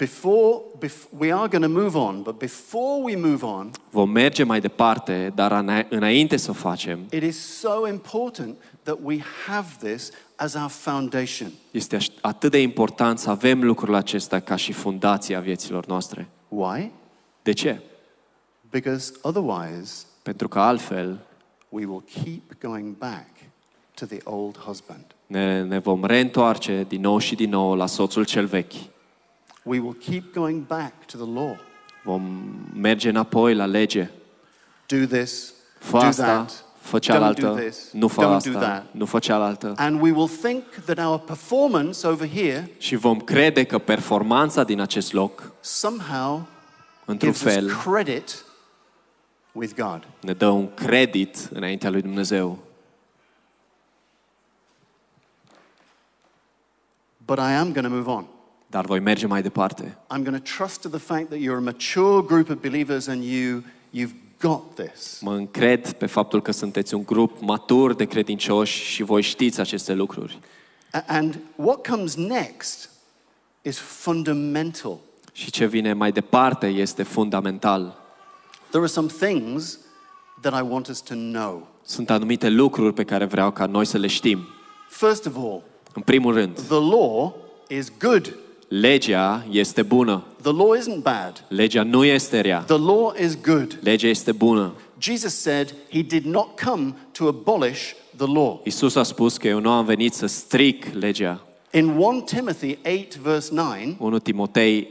[0.00, 4.42] Before, bef- we are going to move on, but before we move on, Vom merge
[4.42, 9.66] mai departe, dar îna- înainte să o facem, it is so important that we have
[9.88, 11.50] this as our foundation.
[11.70, 16.28] este aș- atât de important să avem lucrul acesta ca și fundația vieților noastre.
[16.48, 16.90] Why?
[17.42, 17.80] De ce?
[18.70, 21.18] Because otherwise, Pentru că altfel
[21.68, 23.28] we will keep going back
[23.94, 25.04] to the old husband.
[25.26, 28.72] ne, ne vom reîntoarce din nou și din nou la soțul cel vechi.
[29.62, 31.56] We will keep going back to the law.
[32.04, 32.22] Vom
[32.74, 34.10] merge înapoi la lege.
[34.86, 38.34] Do this, Fă do asta, that, fă don't do cealaltă, this, nu fă don't do
[38.34, 38.86] asta, that.
[38.90, 39.74] nu fă cealaltă.
[39.76, 44.80] And we will think that our performance over here Și vom crede că performanța din
[44.80, 46.46] acest loc, somehow
[47.04, 48.44] într-un gives us fel, credit
[49.52, 50.06] with God.
[50.20, 52.58] ne dă un credit înaintea lui Dumnezeu.
[57.24, 58.26] But I am going to move on.
[58.70, 59.98] Dar voi merge mai departe.
[60.16, 63.22] I'm going to trust to the fact that you're a mature group of believers and
[63.24, 63.62] you,
[63.94, 65.18] you've got this.
[65.20, 69.92] Mă încred pe faptul că sunteți un grup matur de credincioși și voi știți aceste
[69.94, 70.38] lucruri.
[70.92, 72.90] A- And what comes next
[73.62, 74.98] is fundamental.
[75.32, 77.98] Și ce vine mai departe este fundamental.
[78.68, 79.78] There are some things
[80.40, 81.66] that I want us to know.
[81.82, 84.46] Sunt anumite lucruri pe care vreau ca noi să le știm.
[84.88, 85.62] First of all,
[85.94, 87.34] În primul rând, the law
[87.68, 88.34] is good.
[88.70, 90.24] Legea este bună.
[90.42, 91.44] The law isn't bad.
[91.48, 92.60] Legea nu este rea.
[92.60, 93.78] The law is good.
[93.82, 94.72] Legea este bună.
[94.98, 98.60] Jesus said he did not come to abolish the law.
[98.64, 101.40] Isus a spus că eu nu am venit să stric legea.
[101.72, 104.88] In 1 Timothy 8, verse 9, 1 Timotei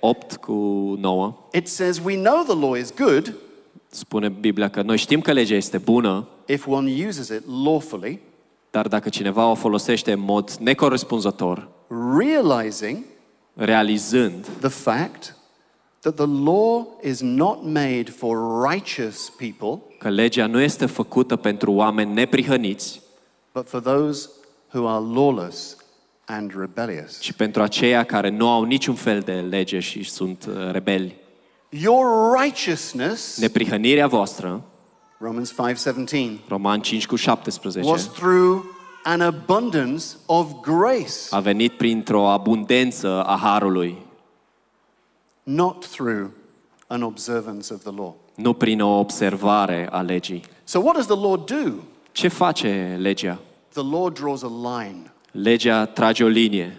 [0.00, 0.52] 8 cu
[1.00, 3.34] 9 it says, We know the law is good
[3.90, 8.20] spune Biblia că noi știm că legea este bună, if one uses it lawfully,
[8.70, 11.68] dar dacă cineva o folosește în mod necorespunzător,
[12.18, 12.98] realizing
[13.54, 15.34] realizând the fact
[16.00, 21.72] that the law is not made for righteous people, că legea nu este făcută pentru
[21.72, 23.00] oameni neprihăniți,
[23.52, 24.28] but for those
[24.72, 25.76] who are lawless
[26.24, 27.18] and rebellious.
[27.20, 31.16] ci pentru aceia care nu au niciun fel de lege și sunt uh, rebeli.
[31.68, 34.62] Your righteousness, Neprihănirea voastră,
[35.18, 36.16] Romans 5:17,
[36.48, 38.64] Roman 5 cu 17, was through
[39.02, 43.98] an abundance of grace, a venit printr-o abundență a harului,
[45.42, 46.30] not through
[46.86, 48.14] an observance of the law.
[48.34, 50.42] nu prin o observare a legii.
[50.64, 51.72] So what does the law do?
[52.12, 53.38] Ce face legea?
[53.72, 55.12] The law draws a line.
[55.32, 56.76] Legea trage o linie.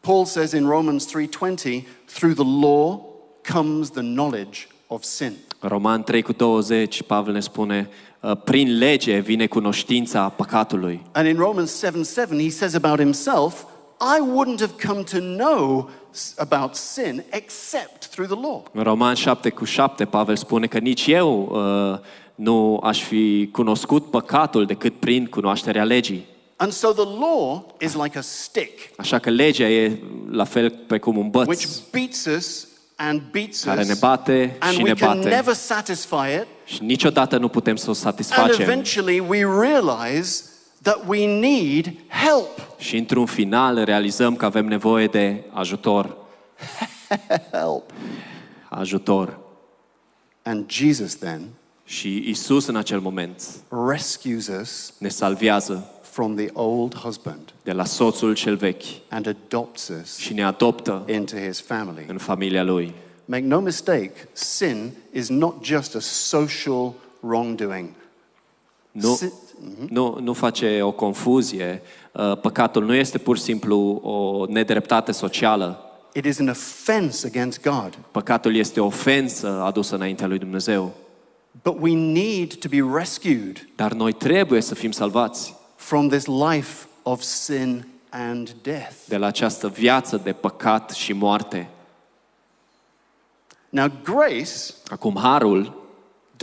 [0.00, 3.00] Paul says in Romans 3:20, through the law
[3.42, 5.34] comes the knowledge of sin.
[5.60, 11.02] Roman 3 cu 20, Pavel ne spune, "Uh, prin lege vine cunoștința păcatului.
[11.12, 13.62] And in Romans 7 7, he says about himself,
[14.00, 18.64] I wouldn't have come to know s- about sin except through the law.
[18.72, 21.48] În Roman 7 cu 7, Pavel spune că nici eu
[21.92, 21.98] uh,
[22.34, 26.26] nu aș fi cunoscut păcatul decât prin cunoașterea legii.
[26.56, 29.98] And so the law is like a stick Așa că legea e
[30.30, 32.66] la fel pe cum un băț which beats us and beats
[33.64, 35.28] care ne us, bate and și we ne can bate.
[35.28, 36.46] never satisfy it.
[36.64, 38.60] Și niciodată nu putem să o And satisfacem.
[38.62, 40.42] eventually we realize
[40.82, 42.78] that we need help.
[42.78, 46.16] Și într-un final realizăm că avem nevoie de ajutor.
[47.52, 47.90] Help.
[48.68, 49.38] Ajutor.
[50.42, 51.48] And Jesus then
[51.84, 53.42] Și Isus în acel moment
[53.88, 59.88] rescues us ne salvează from the old husband de la soțul cel vechi and adopts
[60.02, 62.04] us și ne adoptă into his family.
[62.08, 62.94] în familia lui.
[63.24, 67.88] Make no mistake, sin is not just a social wrongdoing.
[68.92, 69.32] Nu, Sin-
[69.88, 71.82] nu, nu face o confuzie.
[72.12, 75.80] Uh, Păcatul nu este pur și simplu o nedreptate socială.
[76.12, 77.98] It is an offense against God.
[78.10, 80.92] Păcatul este o ofensă adusă înaintea lui Dumnezeu.
[81.62, 85.54] But we need to be rescued Dar noi trebuie să fim salvați
[85.86, 88.94] from this life of sin and death.
[89.08, 91.68] de la această viață de păcat și moarte.
[93.68, 94.50] Now, grace
[94.88, 95.72] Acum, harul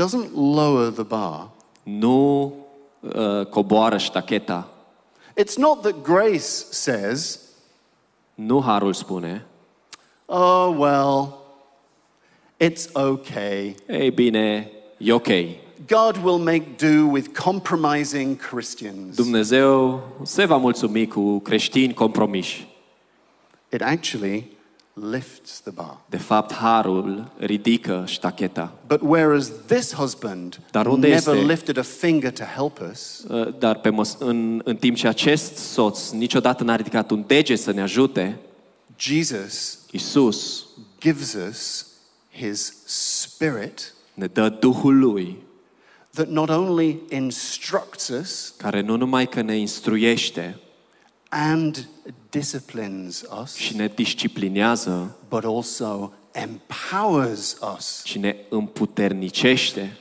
[0.01, 1.49] doesn't lower the bar.
[1.83, 2.53] nu
[2.99, 4.67] uh, coboară ștacheta.
[5.39, 7.39] It's not that grace says,
[8.35, 9.45] Nu harul spune,
[10.25, 11.37] oh, well,
[12.63, 13.75] it's okay.
[13.87, 15.27] ei bine, e ok.
[15.87, 19.15] God will make do with compromising Christians.
[19.15, 22.67] Dumnezeu se va mulțumi cu creștini compromiși.
[23.73, 24.51] It actually
[25.11, 25.97] lifts the bar.
[26.09, 28.71] De fapt, harul ridică ștacheta.
[28.87, 33.57] But whereas this husband Dar unde never este- lifted a finger to help us, Uh,
[33.59, 37.71] Dar pe măs- în, în timp ce acest soț niciodată n-a ridicat un deget să
[37.71, 38.39] ne ajute,
[38.97, 40.65] Jesus Isus
[41.01, 41.87] gives us
[42.31, 45.37] his spirit ne dă Duhul Lui,
[46.13, 50.57] that not only instructs us care nu numai că ne instruiește
[51.29, 51.87] and
[52.29, 58.01] disciplines us, și ne disciplinează, but also empowers us.
[58.03, 59.97] ci ne împuternicește.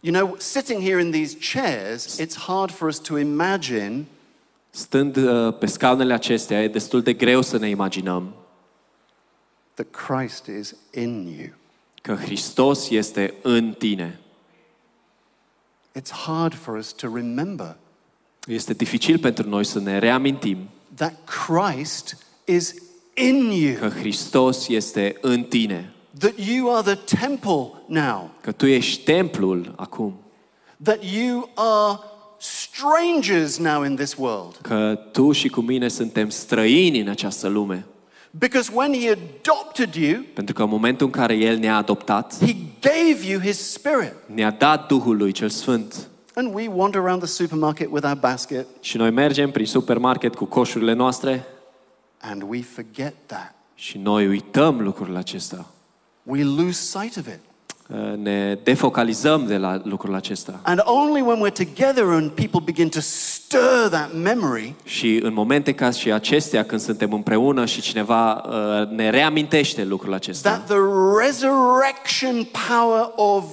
[0.00, 4.04] You know, sitting here in these chairs, it's hard for us to imagine
[4.70, 8.34] Stând uh, pe scaunele acestea, e destul de greu să ne imaginăm
[9.74, 11.48] that Christ is in you.
[12.02, 14.18] că Hristos este în tine.
[15.98, 17.76] It's hard for us to remember
[18.46, 20.58] Este dificil pentru noi să ne reamintim
[20.94, 22.74] that Christ is
[23.14, 28.66] in you, că Hristos este în tine, that you are the temple now, că tu
[28.66, 30.14] ești templul acum,
[30.82, 31.98] that you are
[32.38, 34.56] strangers now in this world.
[34.62, 37.86] că tu și cu mine suntem străini în această lume.
[38.30, 42.54] Because when He adopted you, Pentru că în momentul în care El ne-a adoptat, He
[42.80, 44.14] gave you His Spirit.
[44.26, 46.08] ne-a dat Duhul lui cel Sfânt.
[46.34, 50.44] And we wander around the supermarket with our basket Și noi mergem prin supermarket cu
[50.44, 51.44] coșurile noastre
[52.20, 53.54] and we forget that.
[53.74, 55.66] și noi uităm lucrul acesta.
[56.22, 57.38] We lose sight of it.
[57.94, 60.60] Uh, Ne defocalizăm de la lucrul acesta.
[60.62, 65.72] And only when we're together and people begin to stir that memory Și în momente
[65.74, 70.76] ca și acestea, când suntem împreună și cineva uh, ne reamintește lucrul acesta, that the
[71.26, 73.44] resurrection power of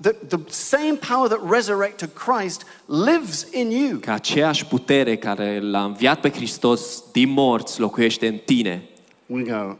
[0.00, 3.98] the, the same power that resurrected Christ lives in you.
[3.98, 8.88] că aceeași putere care l-a înviat pe Hristos din morți locuiește în tine.
[9.26, 9.76] We go,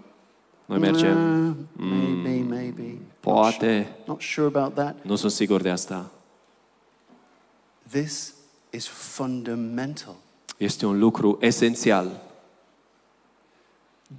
[0.64, 1.86] Noi mergem, "Uh,
[2.22, 2.98] maybe, maybe.
[3.25, 4.97] Poate, Not sure about that.
[5.03, 6.11] nu sunt sigur de asta.
[7.91, 8.35] This
[8.70, 10.14] is fundamental.
[10.57, 12.20] Este un lucru esențial.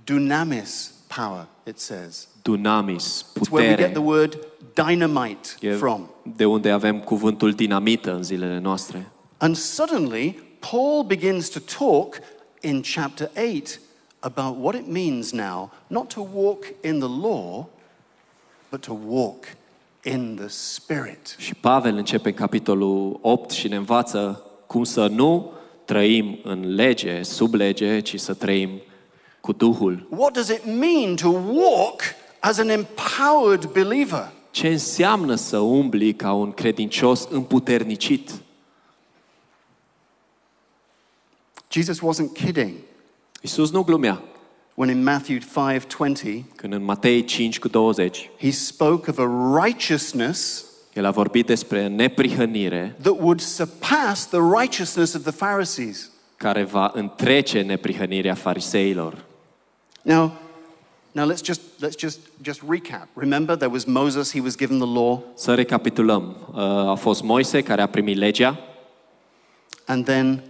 [0.04, 2.28] Dunamis power, it says.
[2.42, 3.92] Dunamis, It's where we get putere.
[3.94, 4.40] the word
[4.74, 6.10] dynamite E from.
[6.36, 9.08] de unde avem cuvântul dinamită în zilele noastre.
[9.38, 12.20] And suddenly, Paul begins to talk
[12.62, 13.80] in chapter 8
[14.20, 17.66] about what it means now not to walk in the law,
[18.76, 19.46] but to walk
[20.04, 21.36] in the Spirit.
[21.38, 25.52] Și Pavel începe în capitolul 8 și ne învață cum să nu
[25.86, 28.70] trăim în lege, sub lege, ci să trăim
[29.42, 30.08] cu Duhul.
[30.10, 32.02] What does it mean to walk
[32.40, 34.32] as an empowered believer?
[34.52, 38.32] Ce înseamnă să umbli ca un credincios împuternicit?
[41.70, 42.74] Jesus wasn't kidding
[43.42, 44.22] Iisus nu glumea.
[44.76, 50.66] When in Matthew 5:20 Când în Matei 5 cu 20, he spoke of a righteousness
[50.94, 56.10] el a vorbit despre neprihănire that would surpass the righteousness of the Pharisees.
[56.38, 59.26] care va întrece neprihănirea fariseilor.
[60.02, 60.32] Now,
[61.12, 63.08] now let's just let's just just recap.
[63.14, 66.36] Remember there was Moses, he was given the law, Să recapitulăm.
[66.54, 66.60] Uh,
[66.90, 68.60] A fost Moise care a primit legea
[69.88, 70.44] and then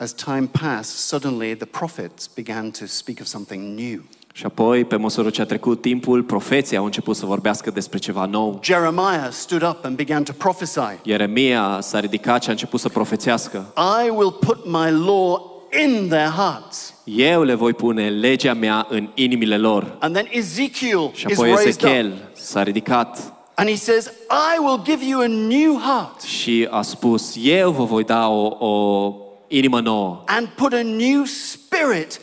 [0.00, 4.00] as time passed, suddenly the prophets began to speak of something new.
[4.32, 8.24] și apoi, pe măsură ce a trecut timpul, profeții au început să vorbească despre ceva
[8.24, 8.60] nou.
[8.62, 10.98] Jeremiah stood up and began to prophesy.
[11.02, 13.74] Ieremia s-a ridicat și a început să profețească.
[14.04, 15.50] I will put my law
[15.84, 16.94] in their hearts.
[17.04, 19.96] Eu le voi pune legea mea în inimile lor.
[19.98, 21.88] And then Ezekiel Și is apoi raised up.
[21.88, 26.82] Ezechiel s-a ridicat And he says, I will give you a new heart și a
[26.82, 29.14] spus, eu vă voi da o, o
[29.52, 32.20] inimă nouă and put a new spirit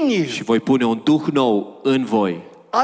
[0.00, 0.24] in you.
[0.26, 2.32] și voi pune un duh nou în voi.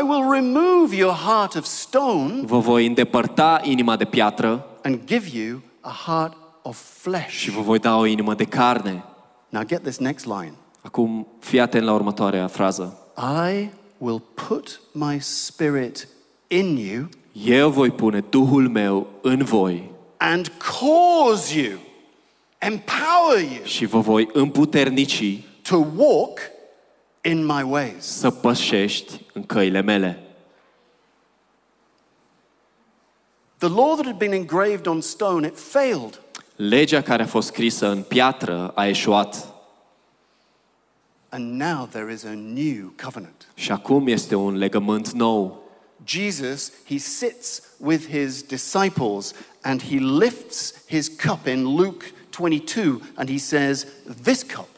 [0.01, 5.39] I will remove your heart of stone Vă voi îndepărta inima de piatră and give
[5.39, 7.29] you a heart of flesh.
[7.29, 9.05] și vă voi da o inimă de carne.
[9.49, 10.53] Now get this next line.
[10.83, 12.99] Acum, fii atent la următoarea frază.
[13.49, 13.69] I
[13.99, 16.09] will put my spirit
[16.49, 17.09] in you
[17.45, 21.79] Eu voi pune Duhul meu în voi and cause you,
[22.67, 26.39] empower you și vă voi împuternici to walk
[27.21, 28.05] in my ways.
[28.05, 30.21] să pășești în căile mele.
[33.59, 36.21] The law that had been engraved on stone, it failed.
[36.57, 39.55] Legea care a fost scrisă în piatră a eșuat
[41.29, 43.49] And now there is a new covenant.
[43.55, 45.65] și acum este un legământ nou.
[46.05, 52.07] Jesus, he sits with his disciples and he lifts his cup in Luke
[52.39, 53.87] 22 and he says,
[54.23, 54.69] This cup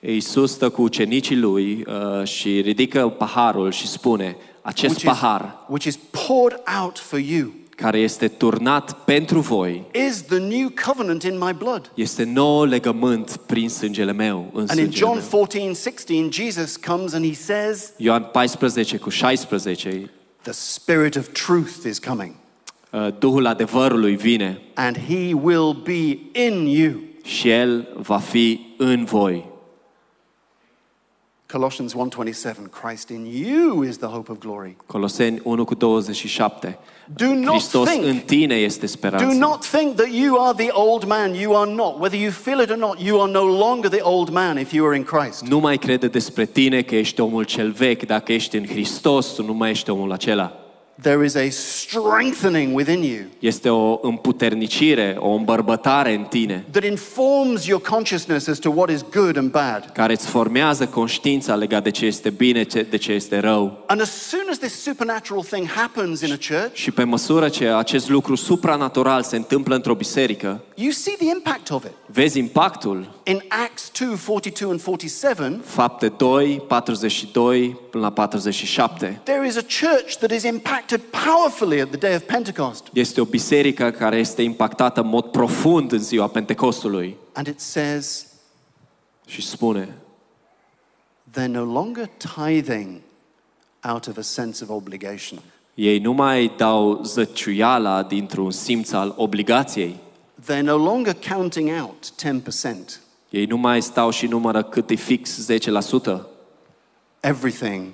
[0.00, 5.64] Iisus stă cu ucenicii lui uh, și ridică paharul și spune, acest which is, pahar
[5.68, 11.22] which is poured out for you care este turnat pentru voi is the new covenant
[11.22, 11.90] in my blood.
[11.94, 15.26] este nou legământ prin sângele meu, în And in sângele John meu.
[15.30, 20.10] 14, 16, Jesus comes and he says, Ioan 14 cu 16,
[20.42, 22.49] The Spirit of truth is coming uh,
[23.18, 26.92] Duhul adevărului vine and he will be in you.
[27.24, 29.48] și El va fi în voi.
[31.52, 34.76] Colossians 1:27 Christ in you is the hope of glory.
[34.86, 36.78] Coloseni 1 cu 27.
[37.14, 39.34] Do not Hristos în think tine este Do speranța.
[39.38, 41.34] not think that you are the old man.
[41.34, 41.98] You are not.
[41.98, 44.86] Whether you feel it or not, you are no longer the old man if you
[44.86, 45.42] are in Christ.
[45.46, 48.02] Nu mai crede despre tine că ești omul cel vechi.
[48.06, 50.59] Dacă ești în Hristos, tu nu mai ești omul acela.
[51.02, 57.66] There is a strengthening within you Este o împuternicire, o îmbărbătare în tine, that informs
[57.66, 59.90] your consciousness as to what is good and bad.
[59.92, 63.84] care îți formează conștiința legat de ce este bine, ce- de ce este rău.
[63.86, 67.68] And as soon as this supernatural thing happens in a church, Și pe măsură ce
[67.68, 71.92] acest lucru supranatural se întâmplă într-o biserică, you see the impact of it.
[72.06, 73.18] vezi impactul.
[73.24, 79.20] In Acts 2 42 and 47, Fapte 2, 42 până la 47.
[79.24, 82.86] there is a church that is impacted powerfully at the day of Pentecost.
[82.92, 87.16] Este o biserică care este impactată în mod profund în ziua Pentecostului.
[87.32, 88.26] And it says,
[89.26, 89.88] Și spune,
[91.30, 93.00] they're no longer tithing
[93.92, 95.38] out of a sense of obligation.
[95.74, 99.96] ei nu mai dau zăciuiala dintr-un simț al obligației.
[100.50, 102.12] They're no longer counting out
[102.62, 103.00] 10%.
[103.30, 105.48] Ei nu mai stau și numără cât e fix
[106.12, 106.20] 10%.
[107.20, 107.86] Everything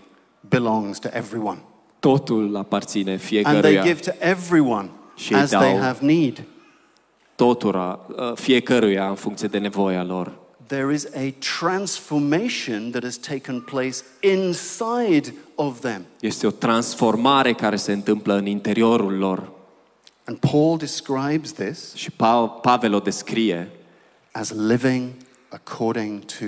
[0.49, 1.59] belongs to everyone.
[1.99, 3.83] Totul aparține And they fiecăruia.
[3.83, 6.43] give to everyone Și as they dau- have need.
[7.35, 10.33] Totura, uh, fiecăruia în funcție de nevoia lor.
[10.67, 16.05] There is a transformation that has taken place inside of them.
[16.21, 19.51] Este o transformare care se întâmplă în interiorul lor.
[20.25, 23.69] And Paul describes this Și Pa- Pavel o descrie
[24.33, 25.11] as living
[25.49, 26.45] according to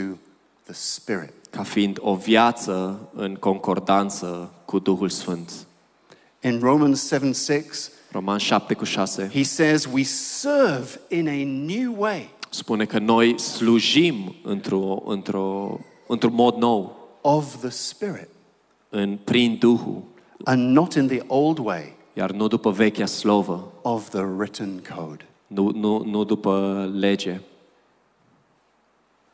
[0.65, 1.33] the Spirit.
[1.51, 5.53] Ca fiind o viață în concordanță cu Duhul Sfânt.
[6.43, 11.95] In Romans 7 6, Roman 7 cu 6 he says, We serve in a new
[11.99, 12.31] way.
[12.51, 18.29] Spune că noi slujim într-o, într-o, într-un mod nou, of the Spirit.
[18.89, 20.03] În, prin Duhul,
[20.45, 21.97] and not in the old way.
[22.13, 25.27] Iar nu după vechea slovă, of the written code.
[25.47, 27.41] nu, nu, nu după lege.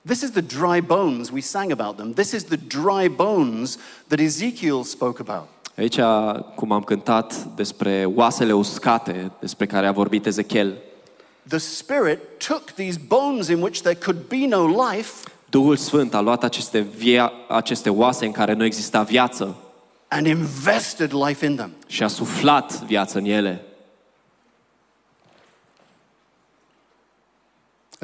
[0.07, 2.13] This is the dry bones, we sang about them.
[2.13, 3.79] This is the dry bones
[4.09, 5.49] that Ezekiel spoke about.
[5.77, 6.01] Aici,
[6.55, 10.73] cum am cântat despre oasele uscate, despre care a vorbit Ezechiel,
[11.49, 16.21] The Spirit took these bones in which there could be no life Duhul Sfânt a
[16.21, 19.57] luat aceste, via, aceste oase în care nu exista viață
[20.09, 21.71] and invested life in them.
[21.87, 23.65] și a suflat viață în ele.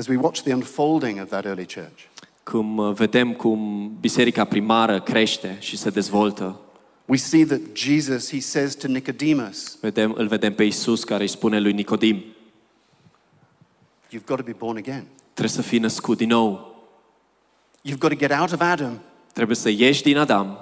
[0.01, 2.09] As we watch the unfolding of that early church,
[2.43, 6.61] Cum uh, vedem cum biserica primară crește și se dezvoltă,
[7.07, 11.29] we see that Jesus, he says to Nicodemus, vedem, îl vedem pe Isus care îi
[11.29, 12.25] spune lui Nicodim,
[14.13, 15.07] You've got to be born again.
[15.33, 16.75] trebuie să fii născut din nou,
[17.89, 19.01] You've got to get out of Adam
[19.33, 20.59] trebuie să ieși din Adam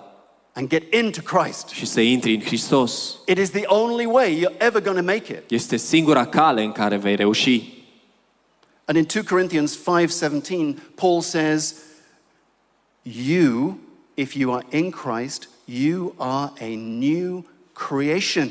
[0.52, 1.68] and get into Christ.
[1.68, 3.18] și să intri în Hristos.
[3.26, 5.50] It is the only way you're ever going to make it.
[5.50, 7.77] Este singura cale în care vei reuși.
[8.90, 11.74] And in 2 Corinthians 5:17, Paul says,
[13.02, 13.78] "You,
[14.14, 18.50] if you are in Christ, you are a new creation."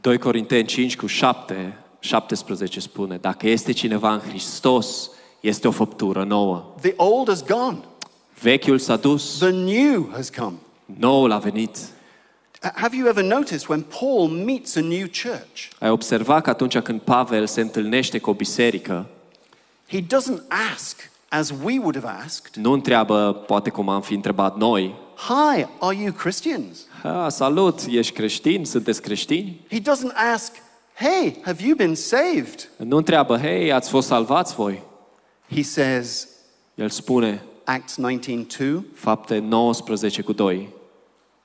[0.00, 5.10] 2 Corinteni 5 cu 7, 17 spune, dacă este cineva în Hristos,
[5.40, 6.74] este o făptură nouă.
[6.80, 7.78] The old has gone.
[8.42, 10.56] Vechiul s-a dus, The new has come.
[10.98, 11.78] noul a venit.
[12.74, 17.00] Have you ever noticed when Paul meets a new church, Ai observat că atunci când
[17.00, 19.06] Pavel se întâlnește cu o biserică,
[19.88, 24.56] he doesn't ask as we would have asked, nu întreabă, poate cum am fi întrebat
[24.56, 28.64] noi, "Hi, are you Christians?" ha, salut, ești creștin?
[28.64, 29.60] Sunteți creștini?
[29.70, 30.52] He doesn't ask,
[30.94, 34.82] "Hey, have you been saved?" Nu întreabă, hei, ați fost salvați voi?
[35.54, 36.28] He says,
[36.74, 40.68] El spune, Acts 19:2, fapte 19 cu 2,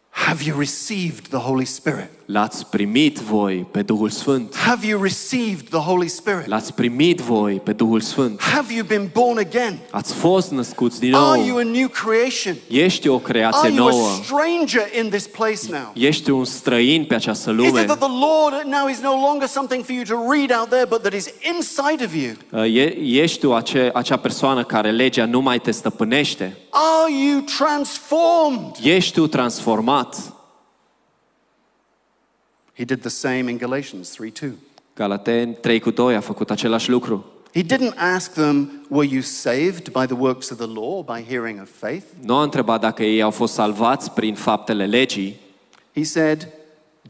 [0.10, 4.56] "Have you received the Holy Spirit?" L-ați primit voi pe Duhul Sfânt.
[4.56, 6.46] Have you received the Holy Spirit?
[6.48, 8.42] L-ați primit voi pe Duhul Sfânt.
[8.42, 9.80] Have you been born again?
[9.92, 11.58] Ați fost născuți din Are you nou.
[11.58, 12.56] a new creation?
[12.68, 14.08] Ești o creație Are you nouă.
[14.08, 15.92] a stranger in this place now?
[15.94, 17.80] Ești un străin pe această Is lume.
[17.82, 20.86] it that the Lord now is no longer something for you to read out there,
[20.90, 22.64] but that is inside of you?
[22.66, 26.58] E- Ești tu ace, acea persoană care legea nu mai te stăpânește.
[26.70, 28.76] Are you transformed?
[28.96, 30.18] Ești tu transformat.
[32.76, 34.50] He did the same in Galatians 3 2.
[34.96, 37.26] Galateni 3 cu 2 a făcut același lucru.
[37.54, 41.62] He didn't ask them, Were you saved by the works of the law, by hearing
[41.62, 42.04] of faith?
[42.22, 45.40] Nu a întrebat dacă ei au fost salvați prin faptele legii,
[45.96, 46.48] He said,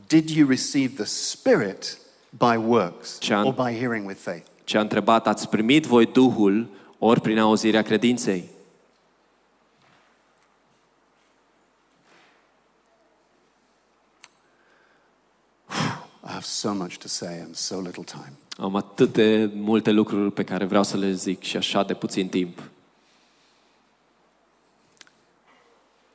[0.08, 1.98] Did you receive the Spirit
[2.30, 3.46] by works John.
[3.46, 4.46] or by hearing with faith?
[4.64, 6.68] ci a întrebat, ați primit voi Duhul
[7.00, 8.44] ori prin auzirea credinței?
[16.44, 18.34] Have so much to say and so little time.
[18.58, 22.30] Am atât de multe lucruri pe care vreau să le zic și așa de puțin
[22.30, 22.62] timp.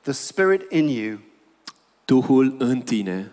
[0.00, 1.18] The Spirit in you
[2.04, 3.32] Duhul în tine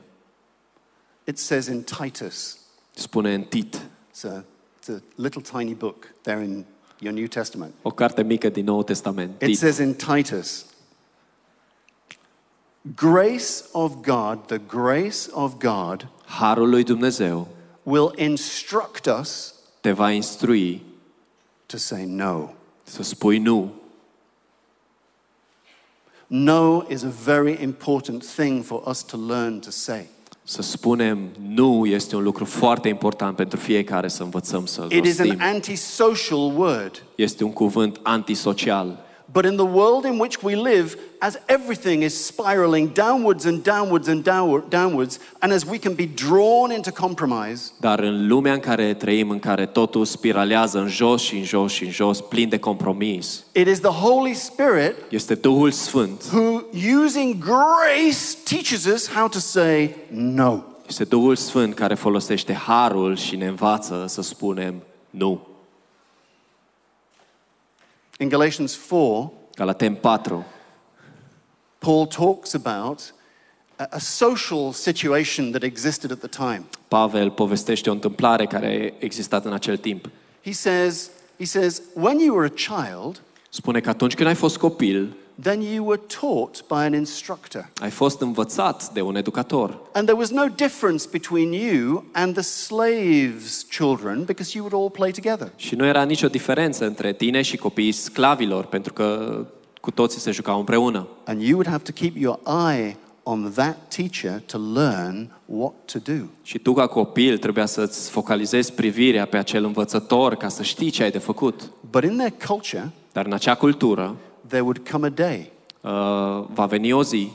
[1.23, 2.57] It says in Titus,
[2.93, 4.43] Spune în Tit, it's a,
[4.79, 6.65] it's a little tiny book there in
[6.99, 7.73] your New Testament.
[7.81, 9.41] o carte mică din Noul Testament.
[9.41, 9.57] It Tit.
[9.57, 10.65] says in Titus,
[12.95, 17.47] grace of God, the grace of God Harul lui Dumnezeu
[17.83, 20.81] will instruct us te va instrui
[21.65, 22.49] to say no.
[22.83, 23.71] să spui nu.
[26.27, 30.07] No is a very important thing for us to learn to say.
[30.43, 35.19] Să spunem nu este un lucru foarte important pentru fiecare să învățăm să It is
[35.19, 35.45] an rostim.
[35.45, 37.03] antisocial word.
[37.15, 39.04] Este un cuvânt antisocial.
[39.31, 44.07] But in the world in which we live, as everything is spiraling downwards and downwards
[44.07, 48.59] and downward, downwards, and as we can be drawn into compromise, Dar în lumea în
[48.59, 52.49] care trăim, în care totul spiralează în jos și în jos și în jos, plin
[52.49, 56.23] de compromis, it is the Holy Spirit este Duhul Sfânt.
[56.33, 56.61] who,
[57.03, 60.57] using grace, teaches us how to say no.
[60.87, 64.73] Este Duhul Sfânt care folosește harul și ne învață să spunem
[65.09, 65.47] nu.
[68.19, 70.45] In Galatians 4, Galaten 4,
[71.79, 73.13] Paul talks about
[73.77, 76.65] a, a social situation that existed at the time.
[76.87, 80.09] Pavel povestește o întâmplare care a existat în acel timp.
[80.43, 84.57] He says, he says, when you were a child, Spune că atunci când ai fost
[84.57, 87.69] copil, then you were taught by an instructor.
[87.81, 89.79] ai fost învățat de un educator.
[89.93, 94.89] And there was no difference between you and the slaves' children because you would all
[94.89, 95.51] play together.
[95.55, 99.39] Și nu era nicio diferență între tine și copiii sclavilor, pentru că
[99.81, 101.07] cu toții se jucau împreună.
[101.25, 102.39] And you would have to keep your
[102.71, 106.23] eye on that teacher to learn what to do.
[106.43, 111.03] Și tu, ca copil, trebuia să-ți focalizezi privirea pe acel învățător ca să știi ce
[111.03, 111.69] ai de făcut.
[111.89, 114.15] But in their culture, Dar în acea cultură
[114.47, 115.91] there would come a day uh,
[116.53, 117.31] va veni o zi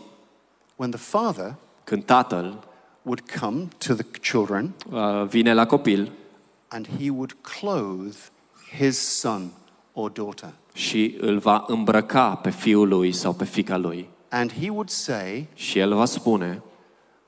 [0.77, 1.55] when the father
[1.85, 2.65] când tatăl
[3.03, 6.13] would come to the children uh, vine la copil
[6.69, 8.17] and he would clothe
[8.79, 9.51] his son
[9.93, 10.53] or daughter.
[10.73, 14.09] și îl va îmbrăca pe fiul lui sau pe fica lui.
[14.29, 16.63] And he would say, Și el va spune,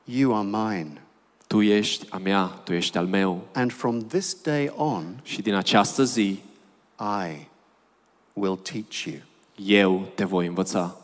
[0.04, 1.02] You are mine.
[1.46, 3.40] tu ești a mea, tu ești al meu.
[3.54, 6.38] And from this day on, Și din această zi,
[7.00, 7.46] I
[8.32, 9.16] will teach you.
[9.66, 10.96] Eu te voi învăța.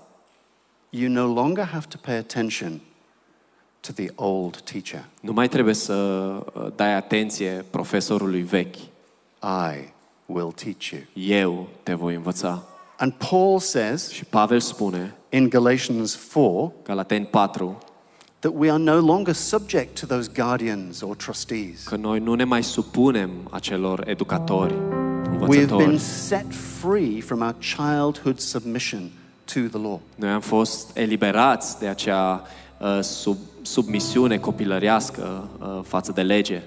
[0.90, 2.80] You no longer have to pay attention
[3.80, 5.04] to the old teacher.
[5.20, 8.76] Nu mai trebuie să uh, dai atenție profesorului vechi.
[9.42, 9.92] I
[10.26, 11.00] will teach you.
[11.14, 12.62] Eu te voi învăța.
[12.96, 17.78] And Paul says Și Pavel spune, in Galatians 4 Galateni 4,
[18.38, 21.82] that we are no longer subject to those guardians or trustees.
[21.82, 24.74] că noi nu ne mai supunem acelor educatori,
[25.40, 25.98] We have been învățători.
[25.98, 26.46] set
[26.80, 29.10] free from our childhood submission
[29.54, 30.00] to the law.
[30.14, 32.42] Noi am fost eliberați de acea
[32.78, 36.62] uh, sub, submisiune copilărească uh, față de lege.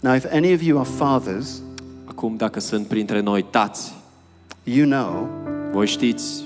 [0.00, 1.62] Now, if any of you are fathers,
[2.04, 3.92] Acum, dacă sunt printre noi tați,
[4.62, 5.28] you know
[5.72, 6.44] voi știți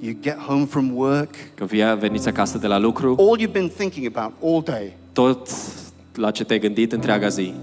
[0.00, 3.68] you get home from work, că via- veniți acasă de la lucru, all you've been
[3.68, 5.48] thinking about all day tot
[6.14, 7.54] la ce te-ai gândit întreaga zi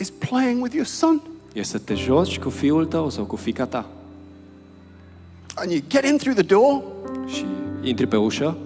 [0.00, 1.20] is playing with your son.
[1.52, 3.86] e să te joci cu fiul tău sau cu fica ta.
[5.54, 6.82] And you get in through the door,
[7.26, 7.44] Și
[7.82, 8.56] intri pe ușă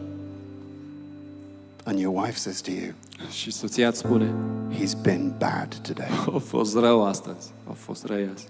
[1.85, 2.93] and your wife says to you,
[3.31, 4.35] și soția îți spune
[4.79, 6.09] He's been bad today.
[6.35, 8.47] A fost rău astăzi, a fost rău azi.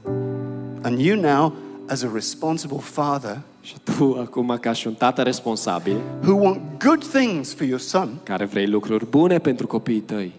[0.82, 1.52] And you now,
[1.88, 7.06] as a responsible father Și tu, acum, ca și un tată responsabil, who want good
[7.06, 10.32] things for your son, care vrei lucruri bune pentru copiii tăi,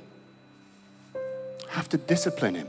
[1.76, 2.68] have to discipline him.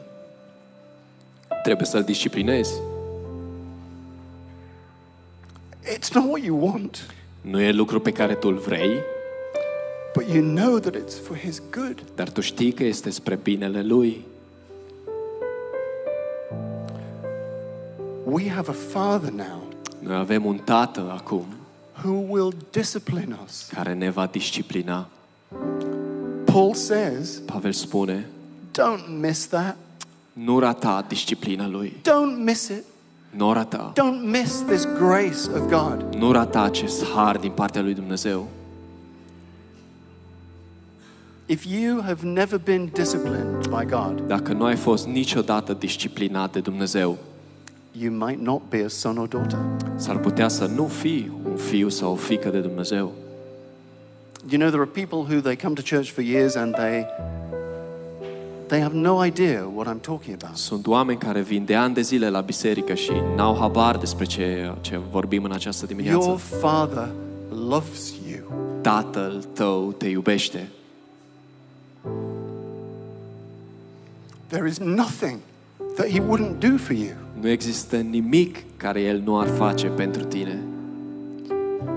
[1.62, 2.72] trebuie să-l disciplinezi.
[5.98, 8.90] It's not what you want, Nu e lucru pe care tu îl vrei,
[10.14, 12.02] but you know that it's for his good.
[12.14, 14.24] dar tu știi că este spre binele lui.
[18.24, 19.62] We have a father now
[19.98, 21.46] Noi avem un tată acum
[22.04, 23.68] who will discipline us.
[23.74, 25.06] care ne va disciplina.
[26.44, 28.26] Paul says, Pavel spune,
[28.78, 29.76] don't miss that.
[30.32, 32.84] nu rata disciplina lui, Don't miss it.
[33.30, 33.92] nu rata.
[33.94, 36.14] Don't miss this grace of God.
[36.18, 38.48] Nu rata acest har din partea lui Dumnezeu.
[41.48, 46.60] If you have never been disciplined by God, Dacă nu ai fost niciodată disciplinat de
[46.60, 47.18] Dumnezeu,
[47.92, 49.58] you might not be a son or daughter.
[49.96, 53.12] s-ar putea să nu fii un fiu sau o fică de Dumnezeu.
[54.50, 57.04] You know, there are people who they come to church for years and they
[58.68, 60.56] They have no idea what I'm talking about.
[60.56, 64.74] Sunt oameni care vin de ani de zile la biserică și n-au habar despre ce,
[64.80, 66.26] ce vorbim în această dimineață.
[66.26, 67.08] Your father
[67.68, 68.52] loves you.
[68.80, 70.68] Tatăl tău te iubește.
[74.46, 75.38] There is nothing
[75.94, 77.14] that he wouldn't do for you.
[77.40, 80.62] Nu există nimic care el nu ar face pentru tine.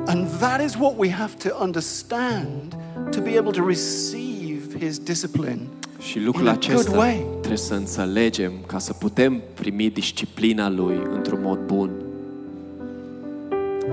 [0.05, 2.77] And that is what we have to understand
[3.11, 5.59] to be able to receive his discipline
[5.99, 7.25] și lucrul In a good acesta way.
[7.39, 11.89] trebuie să înțelegem ca să putem primi disciplina Lui într-un mod bun.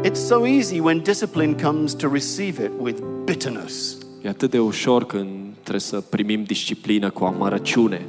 [0.04, 3.96] It's so easy when discipline comes to receive it with bitterness.
[4.22, 5.28] E atât de ușor când
[5.60, 8.02] trebuie să primim disciplină cu amărăciune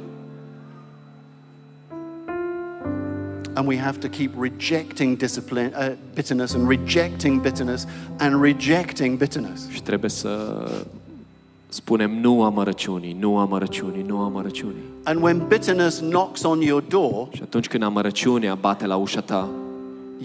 [3.54, 7.86] And we have to keep rejecting discipline, uh, bitterness and rejecting bitterness
[8.18, 9.68] and rejecting bitterness.
[9.70, 10.64] și trebuie să
[11.68, 14.82] spunem nu amărăciunii, nu amărăciunii, nu amărăciunii.
[15.02, 19.48] And when bitterness knocks on your door, Și atunci când amărăciunea bate la ușa ta,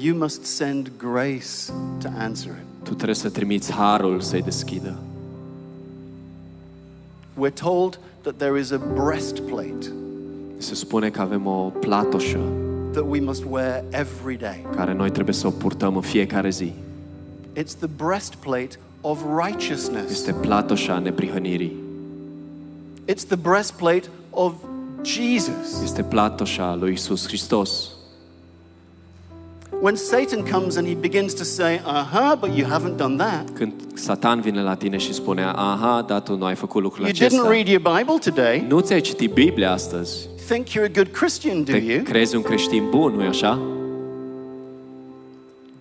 [0.01, 1.71] you must send grace
[2.01, 2.83] to answer it.
[2.83, 4.95] tu trebuie să trimiți harul să-i deschidă.
[7.39, 9.91] We're told that there is a breastplate
[10.57, 12.39] Se spune că avem o platoșă
[12.91, 14.65] that we must wear every day.
[14.75, 16.73] care noi trebuie să o purtăm în fiecare zi.
[17.59, 20.11] It's the breastplate of righteousness.
[20.11, 21.73] Este platoșa neprihănirii.
[23.11, 24.53] It's the breastplate of
[25.01, 25.81] Jesus.
[25.83, 27.87] Este platoșa lui Isus Hristos.
[29.81, 33.49] When Satan comes and he begins to say, uh-huh, but you haven't done that.
[33.53, 37.13] Când Satan vine la tine și spune, aha, dar tu nu ai făcut lucrul You
[37.13, 37.49] didn't acesta.
[37.49, 38.65] read your Bible today.
[38.67, 40.27] Nu ți-ai citit Biblia astăzi.
[40.49, 42.03] Think you're a good Christian, do Te you?
[42.03, 43.59] crezi un creștin bun, nu-i așa?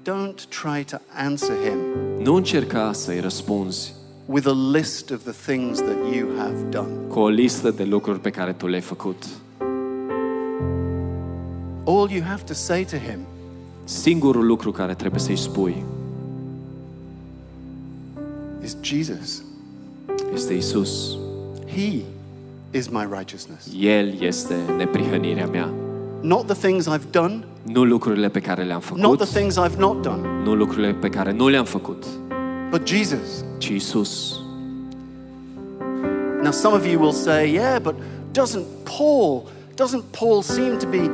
[0.04, 1.78] Don't try to answer him
[2.22, 3.92] Nu încerca să-i răspunzi
[4.26, 6.88] with a list of the things that you have done.
[7.08, 9.24] cu o listă de lucruri pe care tu le-ai făcut.
[11.84, 13.18] All you have to say to him
[13.84, 15.84] Singurul lucru care trebuie să-i spui
[18.64, 19.42] is Jesus.
[20.34, 21.16] este Isus.
[21.66, 22.02] He
[22.70, 23.68] is my righteousness.
[23.80, 25.72] El este neprihănirea mea.
[26.22, 29.02] Not the things I've done, Nu lucrurile pe care le-am făcut.
[29.02, 32.04] not the things I've not done, nu lucrurile pe care nu le-am făcut,
[32.70, 33.44] but Jesus.
[33.58, 34.36] ci Isus.
[36.42, 37.94] Now, some of you will say, yeah, but
[38.32, 38.64] doesn't
[38.98, 39.42] Paul,
[39.76, 41.10] doesn't Paul seem to be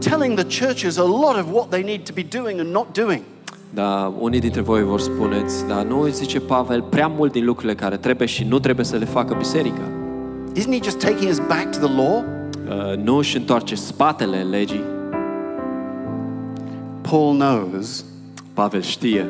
[0.00, 3.22] telling the churches a lot of what they need to be doing and not doing?
[3.70, 7.96] Dar unii dintre voi vor spuneți, dar nu zice Pavel prea mult din lucrurile care
[7.96, 9.82] trebuie și nu trebuie să le facă biserica.
[10.56, 12.24] Isn't he just taking us back to the law?
[12.68, 14.84] Uh, Nu își întoarce spatele legii.
[17.00, 18.04] Paul knows
[18.54, 19.26] Pavel știe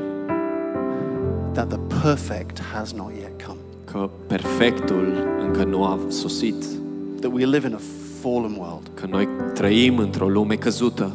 [1.52, 5.12] that the perfect has not yet come, că perfectul
[5.46, 6.64] încă nu a sosit,
[7.20, 7.80] that we live in a
[8.20, 11.10] fallen world, că noi trăim într-o lume căzută,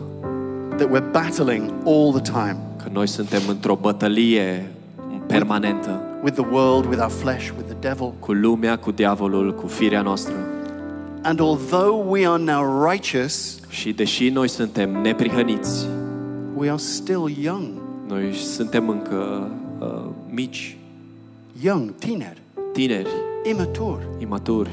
[0.75, 4.71] that we're battling all the time că noi suntem într-o bătălie
[5.27, 8.13] permanentă with the world, with our flesh, with the devil.
[8.19, 10.33] cu lumea, cu diavolul, cu firea noastră.
[11.23, 15.87] And although we are now righteous, Și deși noi suntem neprihăniți,
[16.55, 17.67] we are still young,
[18.07, 19.87] noi suntem încă uh,
[20.29, 20.77] mici,
[21.61, 22.37] young, teenage,
[22.73, 23.07] tineri,
[23.49, 24.07] immature.
[24.19, 24.69] imaturi.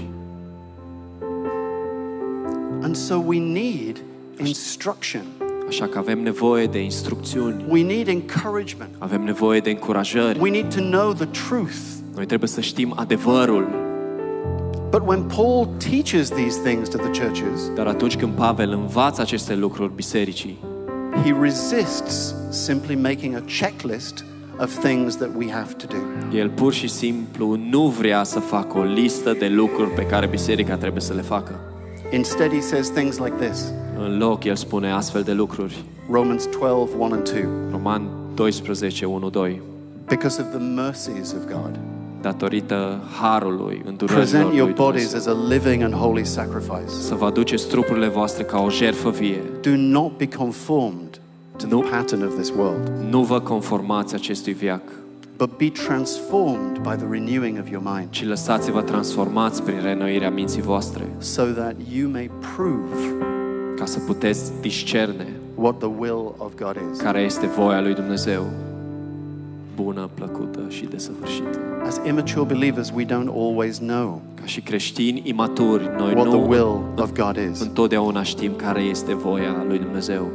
[2.82, 4.02] And so we need
[4.38, 5.22] instruction.
[5.68, 8.90] Așa că avem nevoie de instrucțiuni, We need encouragement.
[8.98, 10.38] avem nevoie de încurajări.
[10.40, 11.76] We need to know the truth.
[12.14, 13.84] Noi trebuie să știm adevărul.
[14.90, 19.54] But when Paul teaches these things to the churches, Dar atunci când Pavel învață aceste
[19.54, 20.58] lucruri bisericii,
[21.24, 24.24] he resists simply making a checklist
[24.60, 26.36] of things that we have to do.
[26.36, 30.76] el pur și simplu nu vrea să facă o listă de lucruri pe care biserica
[30.76, 31.60] trebuie să le facă.
[32.12, 35.84] Instead, he says things like this În loc, el spune astfel de lucruri.
[36.10, 37.44] Romans 12, 1 and 2.
[37.70, 38.02] Roman
[38.34, 39.60] 12, 1, 2.
[40.08, 41.78] Because of the mercies of God,
[42.30, 46.88] Datorită harului, îndurărilor present lui your bodies Dumnezeu, as a living and holy sacrifice.
[47.00, 49.42] să vă aduceți trupurile voastre ca o jertfă vie.
[49.62, 51.20] Do not be conformed
[51.56, 51.80] to No.
[51.80, 54.80] the pattern of this world, Nu vă conformați acestui viac,
[55.36, 60.62] but be transformed by the renewing of your mind, ci lăsați-vă transformați prin renoirea minții
[60.62, 63.24] voastre, so that you may prove
[63.76, 66.98] ca să puteți discerne what the will of God is.
[67.00, 68.42] care este voia lui Dumnezeu,
[69.82, 71.58] bună, plăcută și desăvârșită.
[71.86, 76.48] As immature believers, we don't always know Ca și creștini imaturi, noi what the nu
[76.48, 77.60] will of God is.
[77.60, 80.26] întotdeauna știm care este voia lui Dumnezeu.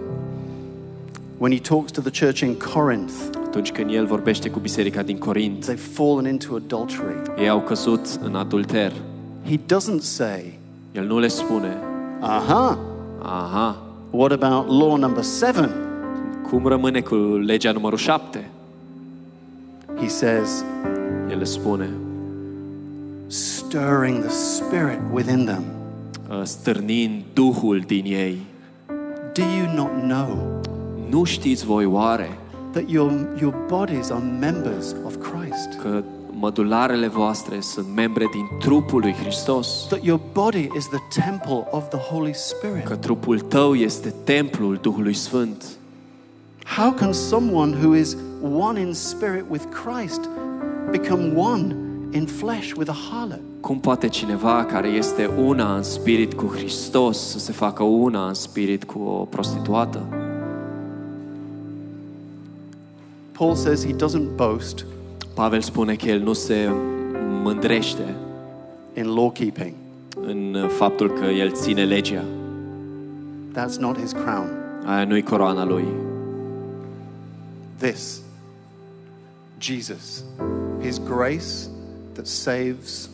[1.38, 3.14] When he talks to the church in Corinth,
[3.46, 7.22] Atunci când El vorbește cu biserica din Corint, they've fallen into adultery.
[7.38, 8.92] ei au căzut în adulter.
[9.50, 10.60] He doesn't say,
[10.92, 11.78] El nu le spune,
[12.20, 12.78] aha,
[13.22, 15.70] aha, what about law number seven?
[16.50, 17.16] cum rămâne cu
[17.46, 18.50] legea numărul șapte?
[20.02, 20.64] He says,
[21.30, 21.89] El le spune,
[23.28, 25.64] stirring the spirit within them.
[26.30, 28.41] uh, stârnind Duhul din ei.
[29.34, 30.60] Do you not know
[31.10, 32.30] Nu știți voi oare
[32.72, 35.80] that your, your bodies are members of Christ?
[35.82, 39.86] că mădularele voastre sunt membre din trupul lui Hristos?
[39.88, 42.84] That your body is the temple of the Holy Spirit?
[42.84, 45.66] Că trupul tău este templul Duhului Sfânt?
[46.78, 50.30] How can someone who is one in spirit with Christ
[50.92, 51.76] become one
[52.12, 53.39] in flesh with a harlot?
[53.60, 58.34] Cum poate cineva care este una în spirit cu Hristos să se facă una în
[58.34, 60.00] spirit cu o prostituată?
[63.32, 64.86] Paul says he doesn't boast
[65.34, 66.70] Pavel spune că el nu se
[67.44, 68.16] mândrește
[68.94, 69.74] in law keeping.
[70.22, 72.24] în faptul că el ține legea.
[73.56, 74.50] That's not his crown.
[74.86, 75.84] Aia nu-i coroana lui.
[77.78, 78.22] This,
[79.62, 80.24] Jesus,
[80.82, 81.70] his grace
[82.16, 83.09] that saves,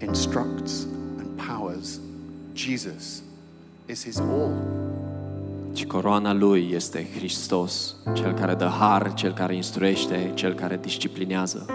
[0.00, 2.00] instructs, and powers,
[2.54, 3.22] Jesus
[3.88, 4.52] is his all.
[5.72, 11.66] Ci coroana lui este Hristos, cel care dă har, cel care instruiește, cel care disciplinează.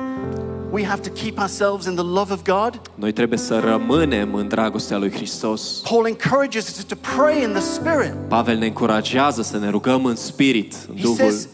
[0.71, 2.81] We have to keep ourselves in the love of God.
[2.95, 5.61] Noi trebuie să rămânem în dragostea lui Hristos.
[5.89, 8.13] Paul encourages us to pray in the Spirit.
[8.27, 11.17] Pavel ne încurajează să ne rugăm în spirit, în He Duhul.
[11.17, 11.47] says,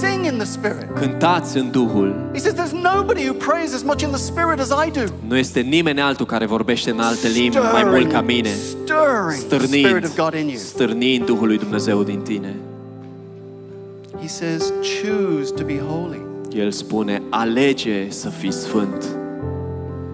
[0.00, 0.86] sing in the Spirit.
[0.94, 2.14] Cântați în Duhul.
[2.32, 5.00] He says, there's nobody who prays as much in the Spirit as I do.
[5.28, 8.48] Nu este nimeni altul care vorbește în alte limbi mai mult ca mine.
[8.48, 10.56] stirring the Spirit Stârnind, of God in you.
[10.58, 12.54] stârnind Duhul lui Dumnezeu din tine.
[14.20, 16.20] He says, choose to be holy,
[16.58, 19.16] El spune, alege să fii sfânt.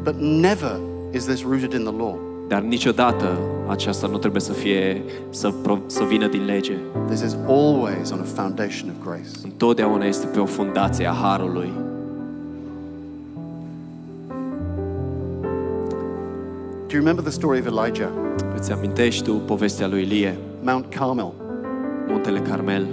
[0.03, 0.81] but never
[1.13, 2.19] is this rooted in the law.
[2.49, 3.39] Dar niciodată
[3.69, 6.73] aceasta nu trebuie să fie, să, pro- să vină din lege.
[7.09, 9.29] This is always on a foundation of grace.
[9.45, 11.71] Întotdeauna este pe o fundație a Harului.
[16.87, 18.09] Do you remember the story of Elijah?
[18.57, 21.33] Îți amintești tu povestea lui Ilie, Mount Carmel.
[22.09, 22.87] muntele Carmel?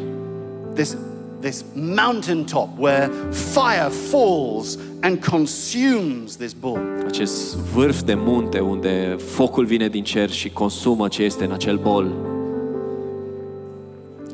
[0.73, 0.97] This,
[1.41, 6.79] this mountaintop where fire falls and consumes this bull.
[7.07, 11.77] Acest vârf de munte unde focul vine din cer și consumă ce este în acel
[11.77, 12.11] bol.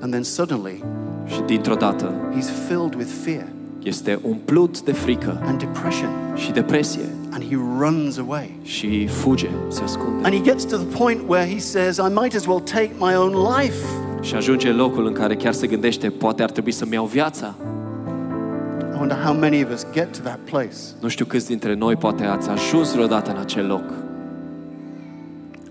[0.02, 0.84] And then suddenly,
[1.28, 3.48] Și dintr-o dată he's filled with fear
[3.84, 8.56] este umplut de frică and depression, și depresie and he runs away.
[8.64, 10.26] și fuge, se ascunde.
[10.28, 13.16] And he gets to the point where he says, I might as well take my
[13.16, 14.07] own life.
[14.28, 17.56] Și ajunge în locul în care chiar se gândește, poate ar trebui să-mi iau viața.
[18.94, 20.76] I wonder how many of us get to that place.
[21.02, 23.84] Nu știu câți dintre noi poate ați ajuns vreodată în acel loc.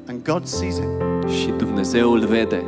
[0.08, 1.28] And God sees it.
[1.30, 2.62] Și Dumnezeu îl vede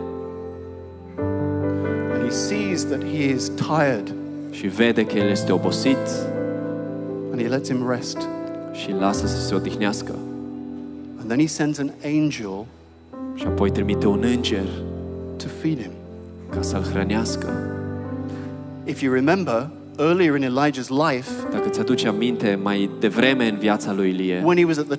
[2.12, 4.14] And he sees that he is tired
[4.50, 6.08] și vede că el este obosit
[7.30, 8.18] and he lets him rest.
[8.72, 10.12] și îl lasă să se odihnească.
[11.18, 12.64] And then he sends an angel
[13.34, 14.66] Și apoi trimite un înger
[15.38, 15.90] to feed him.
[16.50, 17.48] ca să-l hrănească.
[18.84, 19.68] If you remember,
[19.98, 24.64] earlier in Elijah's life, Dacă ți-aduce aminte, mai devreme în viața lui Ilie, when he
[24.64, 24.98] was at the,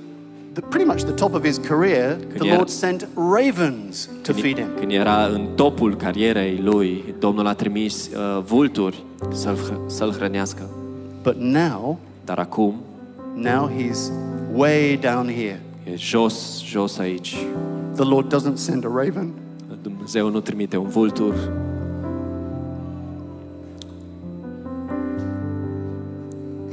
[0.54, 4.58] the pretty much the top of his career, the era- Lord sent ravens to feed
[4.58, 4.68] him.
[4.80, 10.62] când era în topul carierei lui, Domnul a trimis uh, vulturi să-l, să-l hrănească.
[11.24, 12.74] But now, Dar acum
[13.36, 14.12] now he's
[14.54, 15.62] way down here.
[15.84, 17.36] e jos, jos aici.
[17.96, 19.32] The Lord doesn't send a raven.
[19.82, 21.34] Dumnezeu nu trimite un vultur,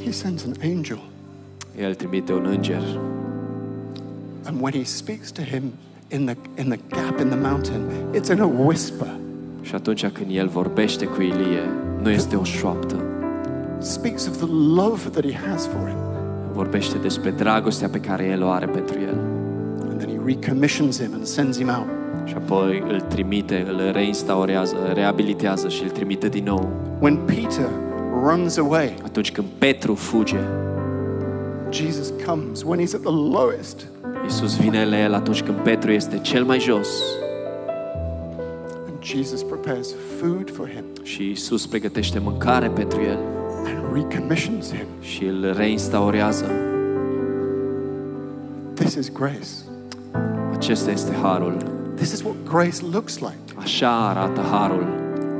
[0.06, 0.98] He sends an angel.
[1.76, 2.82] El trimite un înger.
[4.44, 5.62] And when he speaks to him
[6.08, 7.82] in the, in the gap in the mountain,
[8.14, 9.08] it's in a whisper.
[9.62, 11.62] Și atunci când el vorbește cu Ilie,
[12.02, 13.04] nu este o șoaptă.
[13.78, 15.98] Speaks of the love that he has for him.
[16.52, 19.18] Vorbește despre dragostea pe care el o are pentru el.
[19.88, 22.05] And then he recommissions him and sends him out.
[22.26, 26.70] Și apoi îl trimite, îl reinstaurează, reabilitează și îl trimite din nou.
[27.00, 27.68] When Peter
[28.24, 30.38] runs away, Atunci când Petru fuge,
[31.70, 32.62] Jesus comes.
[32.62, 33.86] When he's at the lowest,
[34.22, 36.88] Iisus vine la el atunci când Petru este cel mai jos
[38.88, 43.18] and Jesus prepares food for him și Iisus pregătește mâncare pentru el
[43.66, 44.86] and recommissions him.
[45.00, 46.50] și îl reinstaurează.
[48.74, 49.48] This is grace.
[50.52, 51.75] Acesta este harul.
[51.96, 53.36] This is what grace looks like.
[53.54, 54.86] Așa arată harul.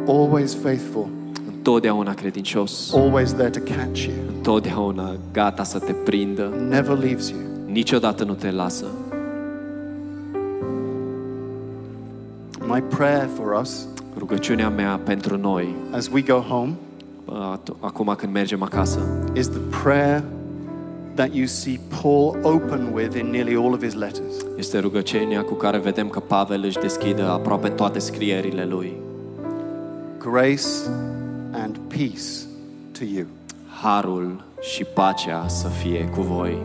[0.07, 1.07] Always faithful,
[1.47, 7.39] Întotdeauna credincios, always there to catch you, întotdeauna gata să te prindă, never leaves you.
[7.67, 8.87] niciodată nu te lasă.
[12.67, 13.87] My prayer for us
[14.19, 16.73] Rugăciunea mea pentru noi, as we go home
[17.81, 19.01] acum când mergem acasă,
[19.35, 20.23] is the prayer
[21.17, 24.35] that you see Paul open with in nearly all of his letters.
[24.57, 28.97] Este rugăciunea cu care vedem că Pavel își deschide aproape toate scrierile lui.
[30.19, 30.69] Grace
[31.53, 32.47] and peace
[32.99, 33.27] to you.
[33.83, 36.59] Harul și pacea să fie cu voi.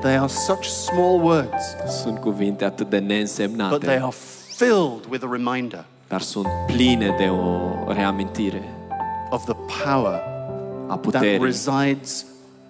[0.00, 4.14] They are such small words, Sunt cuvinte atât de but they neînsemnate, are
[4.56, 8.62] filled with a reminder dar sunt pline de o reamintire
[9.30, 10.22] of the power
[10.86, 12.26] a that puterii resides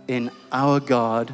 [0.06, 1.32] in our God,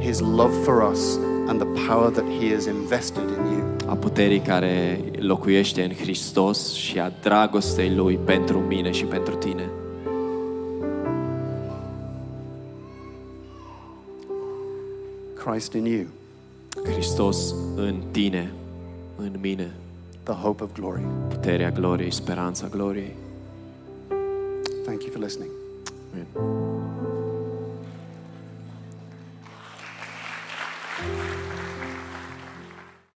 [0.00, 1.16] His love for us,
[1.48, 3.76] and the power that He has invested in you.
[3.86, 9.70] a puterii care locuiește în Hristos și a dragostei Lui pentru mine și pentru tine.
[15.34, 16.06] Christ in you,
[16.84, 18.52] Hristos în tine,
[19.16, 19.74] în mine,
[20.22, 21.02] the hope of glory.
[21.28, 23.14] puterea gloriei, speranța gloriei.
[24.84, 25.50] Thank you for listening.
[26.12, 26.26] Amen.
[30.98, 31.37] Thank you.